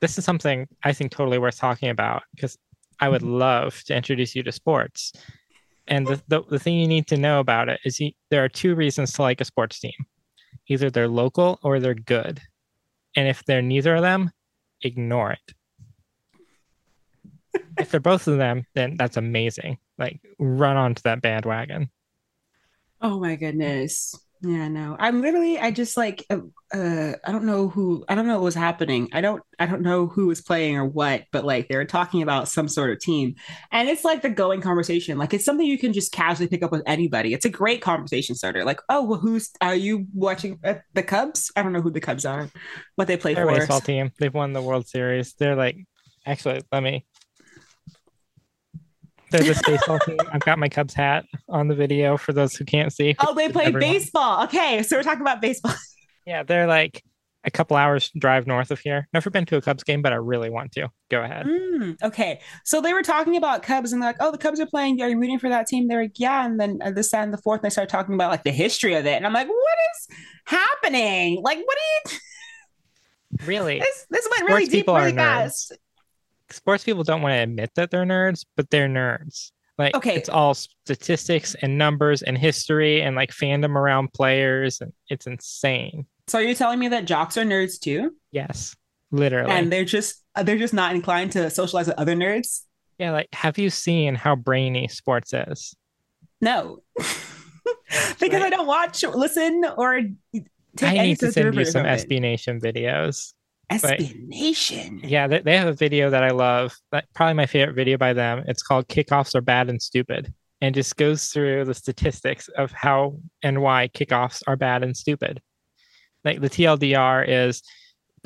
this 0.00 0.18
is 0.18 0.24
something 0.24 0.66
I 0.82 0.92
think 0.92 1.12
totally 1.12 1.38
worth 1.38 1.58
talking 1.58 1.90
about 1.90 2.22
because 2.34 2.58
I 3.00 3.08
would 3.08 3.22
love 3.22 3.82
to 3.84 3.96
introduce 3.96 4.34
you 4.34 4.42
to 4.42 4.52
sports. 4.52 5.12
And 5.88 6.06
the, 6.06 6.22
the, 6.28 6.42
the 6.48 6.58
thing 6.58 6.74
you 6.74 6.86
need 6.86 7.06
to 7.08 7.16
know 7.16 7.40
about 7.40 7.68
it 7.68 7.80
is 7.84 8.00
there 8.30 8.44
are 8.44 8.48
two 8.48 8.74
reasons 8.74 9.12
to 9.12 9.22
like 9.22 9.40
a 9.40 9.44
sports 9.44 9.80
team 9.80 9.92
either 10.68 10.90
they're 10.90 11.08
local 11.08 11.58
or 11.62 11.80
they're 11.80 11.94
good. 11.94 12.40
And 13.16 13.28
if 13.28 13.44
they're 13.44 13.62
neither 13.62 13.96
of 13.96 14.02
them, 14.02 14.30
ignore 14.80 15.32
it. 15.32 15.54
if 17.78 17.90
they're 17.90 18.00
both 18.00 18.26
of 18.26 18.38
them, 18.38 18.64
then 18.74 18.96
that's 18.96 19.16
amazing. 19.16 19.78
Like 19.98 20.20
run 20.38 20.76
onto 20.76 21.02
that 21.02 21.20
bandwagon. 21.20 21.90
Oh 23.00 23.18
my 23.18 23.36
goodness. 23.36 24.14
Yeah, 24.44 24.66
no. 24.66 24.96
I'm 24.98 25.22
literally 25.22 25.58
I 25.60 25.70
just 25.70 25.96
like 25.96 26.26
uh, 26.28 26.40
uh 26.74 27.12
I 27.24 27.30
don't 27.30 27.44
know 27.44 27.68
who 27.68 28.04
I 28.08 28.16
don't 28.16 28.26
know 28.26 28.34
what 28.34 28.42
was 28.42 28.56
happening. 28.56 29.08
I 29.12 29.20
don't 29.20 29.40
I 29.60 29.66
don't 29.66 29.82
know 29.82 30.08
who 30.08 30.26
was 30.26 30.40
playing 30.40 30.76
or 30.76 30.84
what, 30.84 31.24
but 31.30 31.44
like 31.44 31.68
they 31.68 31.76
were 31.76 31.84
talking 31.84 32.22
about 32.22 32.48
some 32.48 32.66
sort 32.66 32.90
of 32.90 32.98
team. 32.98 33.36
And 33.70 33.88
it's 33.88 34.04
like 34.04 34.22
the 34.22 34.30
going 34.30 34.60
conversation. 34.60 35.16
Like 35.16 35.32
it's 35.32 35.44
something 35.44 35.64
you 35.64 35.78
can 35.78 35.92
just 35.92 36.10
casually 36.10 36.48
pick 36.48 36.64
up 36.64 36.72
with 36.72 36.82
anybody. 36.86 37.34
It's 37.34 37.44
a 37.44 37.50
great 37.50 37.82
conversation 37.82 38.34
starter. 38.34 38.64
Like, 38.64 38.80
"Oh, 38.88 39.04
well, 39.04 39.20
who's 39.20 39.50
are 39.60 39.76
you 39.76 40.06
watching 40.12 40.58
uh, 40.64 40.74
the 40.94 41.04
Cubs?" 41.04 41.52
I 41.54 41.62
don't 41.62 41.72
know 41.72 41.80
who 41.80 41.92
the 41.92 42.00
Cubs 42.00 42.24
are. 42.24 42.50
What 42.96 43.06
they 43.06 43.16
play 43.16 43.36
for. 43.36 43.46
baseball 43.46 43.80
team. 43.80 44.10
They've 44.18 44.34
won 44.34 44.54
the 44.54 44.62
World 44.62 44.88
Series. 44.88 45.34
They're 45.34 45.56
like 45.56 45.76
actually, 46.26 46.62
let 46.72 46.82
me 46.82 47.06
they're 49.32 49.42
this 49.42 49.62
baseball 49.62 49.98
team. 50.00 50.18
I've 50.32 50.42
got 50.42 50.58
my 50.58 50.68
Cubs 50.68 50.94
hat 50.94 51.24
on 51.48 51.68
the 51.68 51.74
video 51.74 52.16
for 52.16 52.32
those 52.32 52.54
who 52.54 52.64
can't 52.64 52.92
see. 52.92 53.16
Oh, 53.18 53.34
they 53.34 53.48
play 53.48 53.64
Everyone. 53.64 53.80
baseball. 53.80 54.44
Okay, 54.44 54.82
so 54.82 54.96
we're 54.96 55.02
talking 55.02 55.22
about 55.22 55.40
baseball. 55.40 55.74
Yeah, 56.24 56.44
they're 56.44 56.68
like 56.68 57.02
a 57.42 57.50
couple 57.50 57.76
hours 57.76 58.12
drive 58.16 58.46
north 58.46 58.70
of 58.70 58.78
here. 58.78 59.08
Never 59.12 59.28
been 59.28 59.44
to 59.46 59.56
a 59.56 59.60
Cubs 59.60 59.82
game, 59.82 60.02
but 60.02 60.12
I 60.12 60.16
really 60.16 60.50
want 60.50 60.70
to. 60.72 60.88
Go 61.10 61.20
ahead. 61.20 61.46
Mm, 61.46 62.00
okay, 62.00 62.40
so 62.64 62.80
they 62.80 62.92
were 62.92 63.02
talking 63.02 63.36
about 63.36 63.64
Cubs 63.64 63.92
and 63.92 64.00
they're 64.00 64.10
like, 64.10 64.18
"Oh, 64.20 64.30
the 64.30 64.38
Cubs 64.38 64.60
are 64.60 64.66
playing. 64.66 65.02
Are 65.02 65.08
you 65.08 65.18
rooting 65.18 65.40
for 65.40 65.48
that 65.48 65.66
team?" 65.66 65.88
They're 65.88 66.02
like, 66.02 66.20
"Yeah." 66.20 66.46
And 66.46 66.60
then 66.60 66.78
uh, 66.80 66.92
this, 66.92 67.10
that, 67.10 67.24
and 67.24 67.32
the 67.32 67.38
fourth, 67.38 67.58
and 67.58 67.64
they 67.64 67.70
start 67.70 67.88
talking 67.88 68.14
about 68.14 68.30
like 68.30 68.44
the 68.44 68.52
history 68.52 68.94
of 68.94 69.04
it, 69.04 69.14
and 69.16 69.26
I'm 69.26 69.32
like, 69.32 69.48
"What 69.48 69.78
is 69.96 70.16
happening? 70.44 71.42
Like, 71.42 71.58
what 71.58 71.76
are 71.76 72.10
you?" 72.12 72.18
Really, 73.46 73.78
this 73.80 74.06
this 74.10 74.28
went 74.30 74.38
Sports 74.38 74.52
really 74.52 74.66
deep 74.66 74.86
really 74.86 75.12
fast. 75.12 75.72
Sports 76.52 76.84
people 76.84 77.02
don't 77.04 77.22
want 77.22 77.32
to 77.32 77.38
admit 77.42 77.70
that 77.76 77.90
they're 77.90 78.04
nerds, 78.04 78.44
but 78.56 78.70
they're 78.70 78.88
nerds. 78.88 79.50
Like 79.78 79.96
Okay. 79.96 80.14
it's 80.16 80.28
all 80.28 80.54
statistics 80.54 81.54
and 81.62 81.78
numbers 81.78 82.22
and 82.22 82.36
history 82.36 83.00
and 83.02 83.16
like 83.16 83.30
fandom 83.30 83.74
around 83.74 84.12
players 84.12 84.80
and 84.80 84.92
it's 85.08 85.26
insane. 85.26 86.06
So 86.28 86.38
are 86.38 86.42
you 86.42 86.54
telling 86.54 86.78
me 86.78 86.88
that 86.88 87.04
jocks 87.06 87.36
are 87.36 87.44
nerds 87.44 87.80
too, 87.80 88.14
Yes. 88.30 88.76
Literally. 89.10 89.50
and 89.50 89.72
they're 89.72 89.84
just 89.84 90.22
uh, 90.34 90.42
they're 90.42 90.58
just 90.58 90.72
not 90.74 90.94
inclined 90.94 91.32
to 91.32 91.50
socialize 91.50 91.86
with 91.88 91.98
other 91.98 92.14
nerds? 92.14 92.62
yeah, 92.98 93.10
like 93.12 93.28
have 93.32 93.58
you 93.58 93.70
seen 93.70 94.14
how 94.14 94.36
brainy 94.36 94.88
sports 94.88 95.32
is? 95.32 95.74
No, 96.40 96.82
because 96.96 98.16
Right. 98.20 98.42
I 98.42 98.50
don't 98.50 98.66
watch, 98.66 99.02
listen, 99.04 99.64
or 99.76 100.00
take 100.34 100.44
I 100.82 100.96
any 100.96 101.08
need 101.08 101.18
to 101.20 101.32
send 101.32 101.54
you 101.54 101.64
some. 101.64 101.84
SB 101.84 102.20
Nation 102.20 102.60
videos. 102.60 103.32
SB 103.70 104.26
Nation. 104.28 105.00
Yeah, 105.02 105.26
they, 105.26 105.40
they 105.40 105.56
have 105.56 105.68
a 105.68 105.72
video 105.72 106.10
that 106.10 106.22
I 106.22 106.30
love. 106.30 106.74
That 106.90 107.06
probably 107.14 107.34
my 107.34 107.46
favorite 107.46 107.74
video 107.74 107.96
by 107.96 108.12
them. 108.12 108.44
It's 108.46 108.62
called 108.62 108.88
"Kickoffs 108.88 109.34
Are 109.34 109.40
Bad 109.40 109.68
and 109.68 109.80
Stupid," 109.80 110.32
and 110.60 110.74
just 110.74 110.96
goes 110.96 111.28
through 111.28 111.64
the 111.64 111.74
statistics 111.74 112.48
of 112.48 112.72
how 112.72 113.18
and 113.42 113.62
why 113.62 113.88
kickoffs 113.88 114.42
are 114.46 114.56
bad 114.56 114.82
and 114.82 114.96
stupid. 114.96 115.40
Like 116.24 116.40
the 116.40 116.50
TLDR 116.50 117.26
is, 117.26 117.62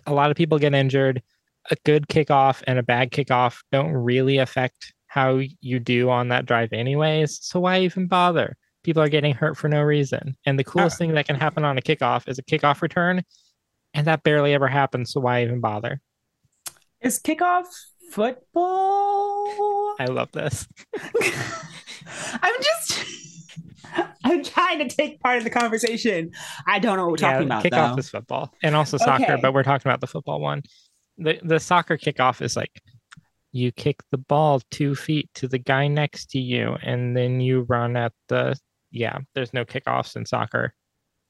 a 0.07 0.12
lot 0.12 0.31
of 0.31 0.37
people 0.37 0.59
get 0.59 0.75
injured. 0.75 1.22
A 1.70 1.77
good 1.85 2.07
kickoff 2.07 2.62
and 2.66 2.79
a 2.79 2.83
bad 2.83 3.11
kickoff 3.11 3.59
don't 3.72 3.92
really 3.92 4.38
affect 4.38 4.92
how 5.07 5.40
you 5.61 5.81
do 5.81 6.11
on 6.11 6.29
that 6.29 6.46
drive, 6.46 6.72
anyways. 6.72 7.38
So 7.42 7.61
why 7.61 7.81
even 7.81 8.07
bother? 8.07 8.57
People 8.85 9.03
are 9.03 9.09
getting 9.09 9.35
hurt 9.35 9.57
for 9.57 9.68
no 9.68 9.83
reason. 9.83 10.37
And 10.44 10.59
the 10.59 10.64
coolest 10.64 10.96
oh. 10.96 10.99
thing 10.99 11.14
that 11.14 11.27
can 11.27 11.37
happen 11.37 11.64
on 11.64 11.79
a 11.79 11.81
kickoff 11.81 12.29
is 12.29 12.38
a 12.38 12.42
kickoff 12.42 12.83
return, 12.83 13.25
and 13.96 14.06
that 14.06 14.22
barely 14.22 14.54
ever 14.54 14.68
happens. 14.68 15.11
So 15.12 15.20
why 15.20 15.42
even 15.42 15.61
bother? 15.61 16.00
Is 17.00 17.18
kickoff 17.20 17.64
football? 18.11 19.94
I 19.98 20.06
love 20.06 20.30
this. 20.32 20.66
I'm 22.42 22.54
just 22.62 23.04
I'm 24.24 24.42
trying 24.44 24.78
to 24.80 24.88
take 24.88 25.20
part 25.20 25.38
in 25.38 25.44
the 25.44 25.50
conversation. 25.50 26.32
I 26.66 26.78
don't 26.78 26.96
know 26.96 27.04
what 27.04 27.12
we're 27.12 27.16
talking 27.16 27.46
about 27.46 27.64
kickoff 27.64 27.94
though. 27.94 27.98
is 27.98 28.11
football 28.11 28.52
and 28.62 28.74
also 28.76 28.96
soccer, 28.98 29.24
Okay. 29.32 29.38
but 29.40 29.54
we're 29.54 29.62
talking 29.62 29.88
about 29.88 30.00
the 30.00 30.06
football 30.06 30.40
one. 30.40 30.62
The 31.18 31.38
the 31.42 31.59
soccer 31.61 31.96
kickoff 31.96 32.42
is 32.42 32.56
like 32.56 32.80
you 33.52 33.72
kick 33.72 34.02
the 34.11 34.18
ball 34.18 34.61
two 34.70 34.94
feet 34.94 35.30
to 35.35 35.48
the 35.48 35.59
guy 35.59 35.88
next 35.88 36.30
to 36.32 36.38
you, 36.38 36.76
and 36.82 37.16
then 37.16 37.40
you 37.40 37.62
run 37.62 37.96
at 37.96 38.12
the 38.28 38.56
yeah. 38.90 39.18
There's 39.35 39.54
no 39.54 39.64
kickoffs 39.64 40.16
in 40.16 40.26
soccer, 40.26 40.74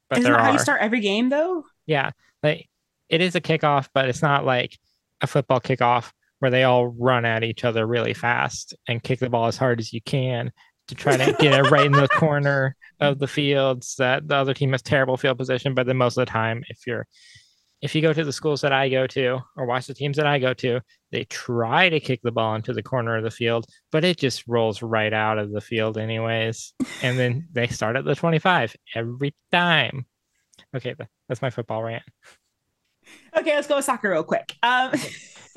but 0.09 0.18
Isn't 0.18 0.31
there 0.31 0.38
that 0.38 0.44
how 0.44 0.50
are. 0.50 0.55
you 0.55 0.59
start 0.59 0.81
every 0.81 1.00
game 1.00 1.29
though? 1.29 1.64
Yeah, 1.87 2.11
like 2.46 2.68
it 3.09 3.20
is 3.20 3.35
a 3.35 3.40
kickoff, 3.40 3.88
but 3.94 4.09
it's 4.09 4.22
not 4.22 4.44
like 4.44 4.78
a 5.20 5.26
football 5.26 5.61
kickoff 5.61 6.12
where 6.38 6.50
they 6.50 6.64
all 6.64 6.88
run 6.88 7.24
at 7.24 7.44
each 7.44 7.64
other 7.64 7.87
really 7.87 8.14
fast 8.14 8.74
and 8.88 9.02
kick 9.02 9.20
the 9.20 9.30
ball 9.30 9.46
as 9.46 9.56
hard 9.56 9.80
as 9.80 9.92
you 9.92 10.00
can 10.02 10.52
to 10.88 10.94
try 10.94 11.16
to 11.16 11.32
get 11.40 11.54
it 11.54 11.70
right 11.70 11.87
in 11.87 11.92
the 11.92 12.09
corner 12.12 12.76
of 13.00 13.18
the 13.18 13.26
fields 13.26 13.96
that 13.96 14.28
the 14.28 14.35
other 14.35 14.54
team 14.54 14.72
has 14.72 14.82
terrible 14.82 15.16
field 15.16 15.38
position. 15.38 15.74
But 15.74 15.87
then 15.87 15.96
most 15.96 16.16
of 16.16 16.26
the 16.26 16.30
time, 16.30 16.62
if 16.68 16.87
you're 16.87 17.06
if 17.82 17.94
you 17.94 18.00
go 18.00 18.12
to 18.12 18.24
the 18.24 18.32
schools 18.32 18.62
that 18.62 18.72
I 18.72 18.88
go 18.88 19.06
to 19.09 19.40
or 19.56 19.66
watch 19.66 19.87
the 19.87 19.94
teams 19.94 20.16
that 20.16 20.26
I 20.26 20.38
go 20.38 20.54
to, 20.54 20.80
they 21.12 21.24
try 21.24 21.88
to 21.88 22.00
kick 22.00 22.20
the 22.22 22.32
ball 22.32 22.54
into 22.54 22.72
the 22.72 22.82
corner 22.82 23.16
of 23.16 23.22
the 23.22 23.30
field, 23.30 23.66
but 23.92 24.04
it 24.04 24.16
just 24.16 24.44
rolls 24.46 24.82
right 24.82 25.12
out 25.12 25.38
of 25.38 25.52
the 25.52 25.61
field 25.61 25.98
anyways. 25.98 26.72
And 27.02 27.18
then 27.18 27.48
they 27.52 27.66
start 27.66 27.96
at 27.96 28.04
the 28.04 28.14
25 28.14 28.74
every 28.94 29.35
time. 29.52 30.06
Okay, 30.74 30.94
that's 31.29 31.42
my 31.42 31.50
football 31.50 31.83
rant. 31.83 32.02
Okay, 33.37 33.55
let's 33.55 33.68
go 33.68 33.76
with 33.76 33.85
soccer 33.85 34.11
real 34.11 34.24
quick. 34.24 34.55
Um 34.62 34.92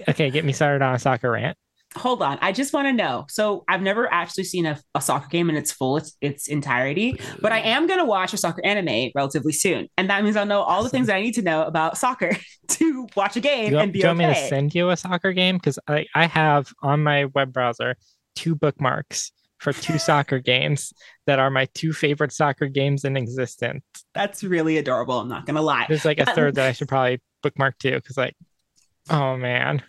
Okay, 0.07 0.29
get 0.29 0.45
me 0.45 0.53
started 0.53 0.83
on 0.83 0.95
a 0.95 0.99
soccer 0.99 1.31
rant. 1.31 1.57
hold 1.95 2.21
on. 2.21 2.37
I 2.41 2.51
just 2.51 2.71
want 2.71 2.87
to 2.87 2.93
know. 2.93 3.25
So 3.29 3.63
I've 3.67 3.81
never 3.81 4.11
actually 4.13 4.43
seen 4.43 4.65
a, 4.65 4.79
a 4.95 5.01
soccer 5.01 5.27
game 5.27 5.49
in 5.49 5.55
its 5.55 5.71
full 5.71 5.97
its, 5.97 6.15
its 6.21 6.47
entirety, 6.47 7.19
but 7.41 7.51
I 7.51 7.59
am 7.59 7.87
gonna 7.87 8.05
watch 8.05 8.31
a 8.33 8.37
soccer 8.37 8.63
anime 8.63 9.11
relatively 9.15 9.51
soon. 9.51 9.87
And 9.97 10.09
that 10.09 10.23
means 10.23 10.35
I'll 10.35 10.45
know 10.45 10.61
all 10.61 10.83
the 10.83 10.89
things 10.89 11.07
that 11.07 11.15
I 11.15 11.21
need 11.21 11.33
to 11.35 11.41
know 11.41 11.63
about 11.63 11.97
soccer 11.97 12.37
to 12.67 13.07
watch 13.15 13.35
a 13.35 13.39
game 13.39 13.73
you, 13.73 13.79
and 13.79 13.91
be 13.91 13.99
do 13.99 14.03
you 14.03 14.09
want 14.09 14.19
me 14.19 14.25
to 14.27 14.35
send 14.35 14.75
you 14.75 14.89
a 14.91 14.97
soccer 14.97 15.33
game? 15.33 15.57
Because 15.57 15.79
I, 15.87 16.05
I 16.15 16.27
have 16.27 16.71
on 16.81 17.03
my 17.03 17.25
web 17.25 17.51
browser 17.51 17.95
two 18.35 18.55
bookmarks 18.55 19.31
for 19.59 19.73
two 19.73 19.99
soccer 19.99 20.39
games 20.39 20.93
that 21.27 21.39
are 21.39 21.49
my 21.49 21.67
two 21.73 21.93
favorite 21.93 22.31
soccer 22.31 22.67
games 22.67 23.05
in 23.05 23.15
existence. 23.15 23.83
That's 24.13 24.43
really 24.43 24.77
adorable. 24.77 25.19
I'm 25.19 25.27
not 25.27 25.45
gonna 25.45 25.61
lie. 25.61 25.85
There's 25.87 26.05
like 26.05 26.19
a 26.19 26.25
third 26.25 26.55
that 26.55 26.65
I 26.65 26.71
should 26.71 26.87
probably 26.87 27.21
bookmark 27.43 27.77
too, 27.77 27.95
because 27.95 28.17
like, 28.17 28.35
oh 29.09 29.37
man, 29.37 29.83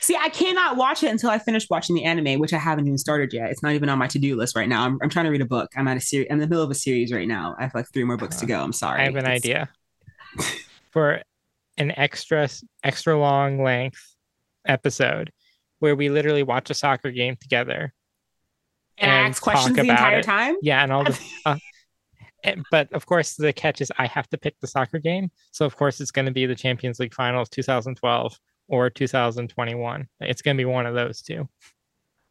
See, 0.00 0.16
I 0.16 0.28
cannot 0.30 0.76
watch 0.76 1.02
it 1.02 1.10
until 1.10 1.30
I 1.30 1.38
finish 1.38 1.68
watching 1.70 1.94
the 1.94 2.04
anime, 2.04 2.40
which 2.40 2.52
I 2.52 2.58
haven't 2.58 2.86
even 2.86 2.98
started 2.98 3.32
yet. 3.32 3.50
It's 3.50 3.62
not 3.62 3.72
even 3.72 3.88
on 3.88 3.98
my 3.98 4.06
to-do 4.06 4.36
list 4.36 4.56
right 4.56 4.68
now. 4.68 4.84
I'm, 4.84 4.98
I'm 5.02 5.10
trying 5.10 5.26
to 5.26 5.30
read 5.30 5.42
a 5.42 5.46
book. 5.46 5.70
I'm 5.76 5.86
at 5.88 5.96
a 5.96 6.00
series. 6.00 6.28
I'm 6.30 6.34
in 6.34 6.40
the 6.40 6.48
middle 6.48 6.64
of 6.64 6.70
a 6.70 6.74
series 6.74 7.12
right 7.12 7.28
now. 7.28 7.56
I 7.58 7.64
have 7.64 7.74
like 7.74 7.86
three 7.92 8.04
more 8.04 8.16
books 8.16 8.36
to 8.36 8.44
uh-huh. 8.44 8.58
go. 8.58 8.64
I'm 8.64 8.72
sorry. 8.72 9.02
I 9.02 9.04
have 9.04 9.16
an 9.16 9.26
It's- 9.26 9.36
idea 9.36 9.68
for 10.90 11.22
an 11.76 11.92
extra 11.96 12.48
extra 12.84 13.18
long 13.18 13.62
length 13.62 14.16
episode 14.66 15.32
where 15.78 15.96
we 15.96 16.10
literally 16.10 16.42
watch 16.42 16.70
a 16.70 16.74
soccer 16.74 17.10
game 17.10 17.36
together. 17.40 17.92
And, 18.98 19.10
I 19.10 19.14
and 19.14 19.28
ask 19.28 19.42
questions 19.42 19.76
the 19.76 19.82
entire 19.82 20.18
it. 20.18 20.24
time. 20.24 20.56
Yeah, 20.62 20.82
and 20.82 20.92
all 20.92 21.04
the. 21.04 21.18
Uh, 21.46 21.56
but 22.70 22.92
of 22.92 23.06
course, 23.06 23.34
the 23.34 23.52
catch 23.52 23.80
is 23.80 23.92
I 23.98 24.06
have 24.06 24.28
to 24.30 24.38
pick 24.38 24.58
the 24.60 24.66
soccer 24.66 24.98
game. 24.98 25.30
So 25.52 25.66
of 25.66 25.76
course, 25.76 26.00
it's 26.00 26.10
going 26.10 26.26
to 26.26 26.32
be 26.32 26.46
the 26.46 26.54
Champions 26.54 26.98
League 26.98 27.14
Finals 27.14 27.48
2012 27.50 28.38
or 28.68 28.90
2021. 28.90 30.08
It's 30.20 30.42
going 30.42 30.56
to 30.56 30.60
be 30.60 30.64
one 30.64 30.86
of 30.86 30.94
those 30.94 31.22
two. 31.22 31.48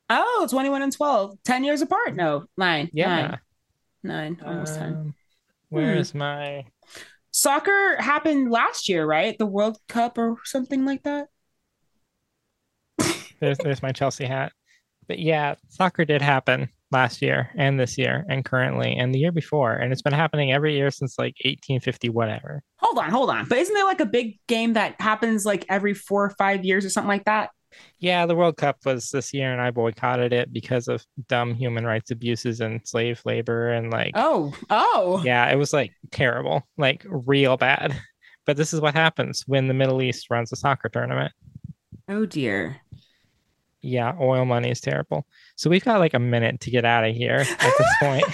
Oh, 0.10 0.48
21 0.50 0.82
and 0.82 0.92
12. 0.92 1.38
10 1.44 1.64
years 1.64 1.82
apart. 1.82 2.16
No, 2.16 2.46
nine. 2.58 2.90
Yeah. 2.92 3.08
Nine. 3.16 3.40
Nine. 4.02 4.42
Almost 4.44 4.76
10. 4.76 4.88
Um, 4.88 5.16
Where's 5.70 6.16
my? 6.16 6.66
Soccer 7.32 7.96
happened 8.00 8.50
last 8.50 8.90
year, 8.90 9.06
right? 9.06 9.38
The 9.38 9.46
World 9.46 9.78
Cup 9.88 10.18
or 10.18 10.38
something 10.46 10.84
like 10.84 11.04
that. 11.04 11.28
There's 13.40 13.58
there's 13.60 13.82
my 13.82 13.92
Chelsea 13.92 14.26
hat. 14.26 14.52
But 15.10 15.20
yeah, 15.20 15.56
soccer 15.70 16.06
did 16.06 16.22
happen 16.22 16.70
last 16.92 17.22
year 17.22 17.50
and 17.58 17.80
this 17.80 17.98
year 17.98 18.26
and 18.30 18.46
currently 18.46 18.96
and 18.96 19.14
the 19.14 19.18
year 19.20 19.32
before, 19.32 19.74
and 19.74 19.92
it's 19.92 20.04
been 20.04 20.14
happening 20.14 20.54
every 20.54 20.78
year 20.78 20.92
since 20.92 21.18
like 21.18 21.36
1850 21.44 22.10
whatever. 22.10 22.62
Hold 22.78 23.00
on, 23.00 23.10
hold 23.10 23.32
on. 23.32 23.48
But 23.50 23.58
isn't 23.58 23.74
there 23.74 23.86
like 23.86 24.00
a 24.00 24.06
big 24.06 24.40
game 24.48 24.74
that 24.74 25.02
happens 25.02 25.48
like 25.48 25.66
every 25.68 25.96
four 25.96 26.24
or 26.26 26.30
five 26.38 26.64
years 26.64 26.86
or 26.86 26.92
something 26.92 27.10
like 27.10 27.26
that? 27.26 27.50
Yeah, 27.98 28.28
the 28.28 28.36
World 28.36 28.58
Cup 28.58 28.78
was 28.86 29.10
this 29.10 29.34
year, 29.34 29.52
and 29.52 29.62
I 29.62 29.72
boycotted 29.72 30.32
it 30.32 30.54
because 30.54 30.88
of 30.88 31.04
dumb 31.28 31.54
human 31.56 31.86
rights 31.86 32.12
abuses 32.12 32.62
and 32.62 32.82
slave 32.88 33.22
labor 33.26 33.70
and 33.70 33.92
like 33.92 34.12
Oh, 34.16 34.54
oh. 34.70 35.22
yeah, 35.26 35.52
it 35.52 35.56
was 35.56 35.74
like 35.74 35.92
terrible, 36.12 36.68
like 36.78 37.04
real 37.10 37.58
bad. 37.58 38.00
But 38.46 38.58
this 38.58 38.74
is 38.74 38.82
what 38.82 38.96
happens 38.96 39.44
when 39.46 39.68
the 39.68 39.76
Middle 39.76 40.02
East 40.02 40.28
runs 40.32 40.52
a 40.52 40.56
soccer 40.56 40.90
tournament. 40.90 41.32
Oh 42.08 42.26
dear. 42.26 42.78
Yeah, 43.82 44.16
oil 44.20 44.46
money 44.46 44.70
is 44.72 44.82
terrible. 44.82 45.26
So 45.56 45.70
we've 45.70 45.84
got 45.84 46.00
like 46.00 46.14
a 46.14 46.20
minute 46.20 46.60
to 46.62 46.72
get 46.72 46.86
out 46.86 47.06
of 47.06 47.16
here 47.16 47.46
at 47.48 47.74
this 47.78 47.94
point. 48.00 48.26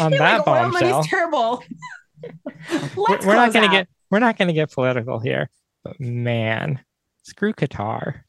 On 0.00 0.10
You're 0.12 0.18
that 0.18 0.38
like, 0.38 0.48
oil 0.48 0.70
bombshell, 0.70 0.90
money's 0.90 1.06
terrible. 1.08 1.62
we're, 2.96 3.18
we're 3.26 3.34
not 3.34 3.52
gonna 3.52 3.66
out. 3.66 3.72
get 3.72 3.88
we're 4.10 4.18
not 4.18 4.36
gonna 4.38 4.52
get 4.52 4.70
political 4.72 5.20
here. 5.20 5.48
But 5.84 6.00
man, 6.00 6.80
screw 7.22 7.52
Qatar. 7.52 8.20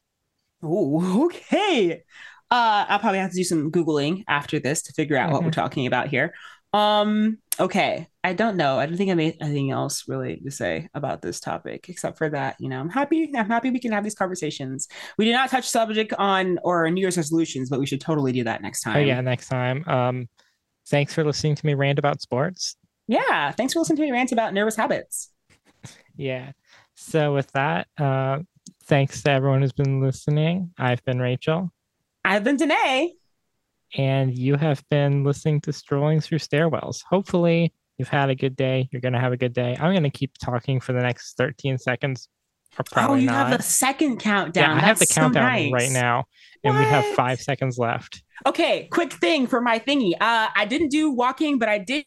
Ooh, 0.63 1.26
okay. 1.26 2.04
Uh, 2.50 2.86
I'll 2.88 3.00
probably 3.00 3.20
have 3.20 3.32
to 3.32 3.36
do 3.38 3.43
some 3.43 3.72
googling 3.72 4.24
after 4.28 4.60
this 4.60 4.82
to 4.84 4.93
figure 4.93 5.17
out 5.17 5.32
what 5.32 5.41
Mhm. 5.41 5.46
we're 5.46 5.52
talking 5.52 5.86
about 5.88 6.08
here. 6.08 6.34
Um, 6.73 7.38
okay. 7.60 8.08
I 8.23 8.34
don't 8.34 8.58
know. 8.58 8.77
I 8.77 8.86
don't 8.86 8.97
think 8.97 9.10
I 9.10 9.13
made 9.13 9.38
anything 9.39 9.71
else 9.71 10.03
really 10.08 10.38
to 10.38 10.51
say 10.51 10.89
about 10.93 11.21
this 11.21 11.39
topic 11.39 11.88
except 11.89 12.17
for 12.17 12.30
that. 12.30 12.58
You 12.60 12.69
know, 12.69 12.80
I'm 12.80 12.89
happy. 12.89 13.32
I'm 13.36 13.47
happy 13.47 13.71
we 13.71 13.80
can 13.80 13.91
have 13.91 14.03
these 14.03 14.15
conversations. 14.15 14.88
We 15.17 15.25
did 15.25 15.32
not 15.32 15.49
touch 15.49 15.67
subject 15.67 16.13
on 16.13 16.60
or 16.63 16.89
New 16.91 17.01
Year's 17.01 17.17
resolutions, 17.17 17.69
but 17.69 17.80
we 17.80 17.86
should 17.86 18.01
totally 18.01 18.32
do 18.32 18.43
that 18.43 18.62
next 18.62 18.82
time. 18.82 18.97
Oh 18.97 18.99
yeah, 18.99 19.21
next 19.21 19.47
time. 19.47 19.84
Um, 19.88 20.30
thanks 20.88 21.13
for 21.13 21.23
listening 21.23 21.56
to 21.56 21.65
me 21.65 21.73
rant 21.73 21.99
about 21.99 22.21
sports. 22.21 22.75
Yeah. 23.08 23.51
Thanks 23.51 23.73
for 23.73 23.80
listening 23.80 23.97
to 23.97 24.03
me 24.03 24.12
rant 24.12 24.32
about 24.32 24.53
nervous 24.53 24.75
habits. 24.75 25.32
Yeah. 26.17 26.51
So 26.95 27.34
with 27.34 27.51
that, 27.53 27.88
uh, 27.97 28.39
thanks 28.86 29.21
to 29.23 29.32
everyone 29.32 29.62
who's 29.62 29.71
been 29.71 30.01
listening. 30.01 30.71
I've 30.77 31.03
been 31.06 31.19
Rachel, 31.19 31.71
I've 32.25 32.43
been 32.43 32.58
Danae. 32.58 33.13
And 33.95 34.38
you 34.38 34.56
have 34.56 34.84
been 34.89 35.23
listening 35.23 35.62
to 35.62 35.73
Strolling 35.73 36.19
Through 36.21 36.39
Stairwells. 36.39 37.04
Hopefully, 37.10 37.73
you've 37.97 38.10
had 38.10 38.30
a 38.30 38.36
good 38.36 38.56
day. 38.56 38.89
You're 38.91 39.02
gonna 39.02 39.19
have 39.19 39.34
a 39.34 39.38
good 39.38 39.54
day. 39.54 39.78
I'm 39.80 39.93
gonna 39.93 40.10
keep 40.10 40.32
talking 40.43 40.80
for 40.80 40.93
the 40.93 41.02
next 41.02 41.36
13 41.38 41.78
seconds. 41.78 42.30
Or 42.78 42.84
Oh, 42.97 43.13
you 43.15 43.26
not. 43.28 43.47
have 43.50 43.58
the 43.58 43.63
second 43.63 44.19
countdown. 44.19 44.54
yeah, 44.62 44.67
countdown. 44.67 44.84
I 44.84 44.88
have 44.88 44.97
the 45.00 45.06
That's 45.06 45.13
so 45.15 45.21
countdown 45.21 45.43
nice. 45.45 45.71
right 45.71 45.91
now, 45.91 46.26
and 46.63 46.78
we 46.78 46.84
have 46.84 47.06
five 47.15 47.39
seconds 47.41 47.78
left. 47.80 48.21
Okay, 48.45 48.88
quick 48.91 49.13
thing 49.13 49.47
for 49.47 49.62
my 49.62 49.80
thingy. 49.80 50.12
Uh, 50.19 50.50
I 50.56 50.65
didn't 50.65 50.89
do 50.89 51.10
walking, 51.10 51.58
but 51.58 51.69
I 51.69 51.80
did 51.80 52.06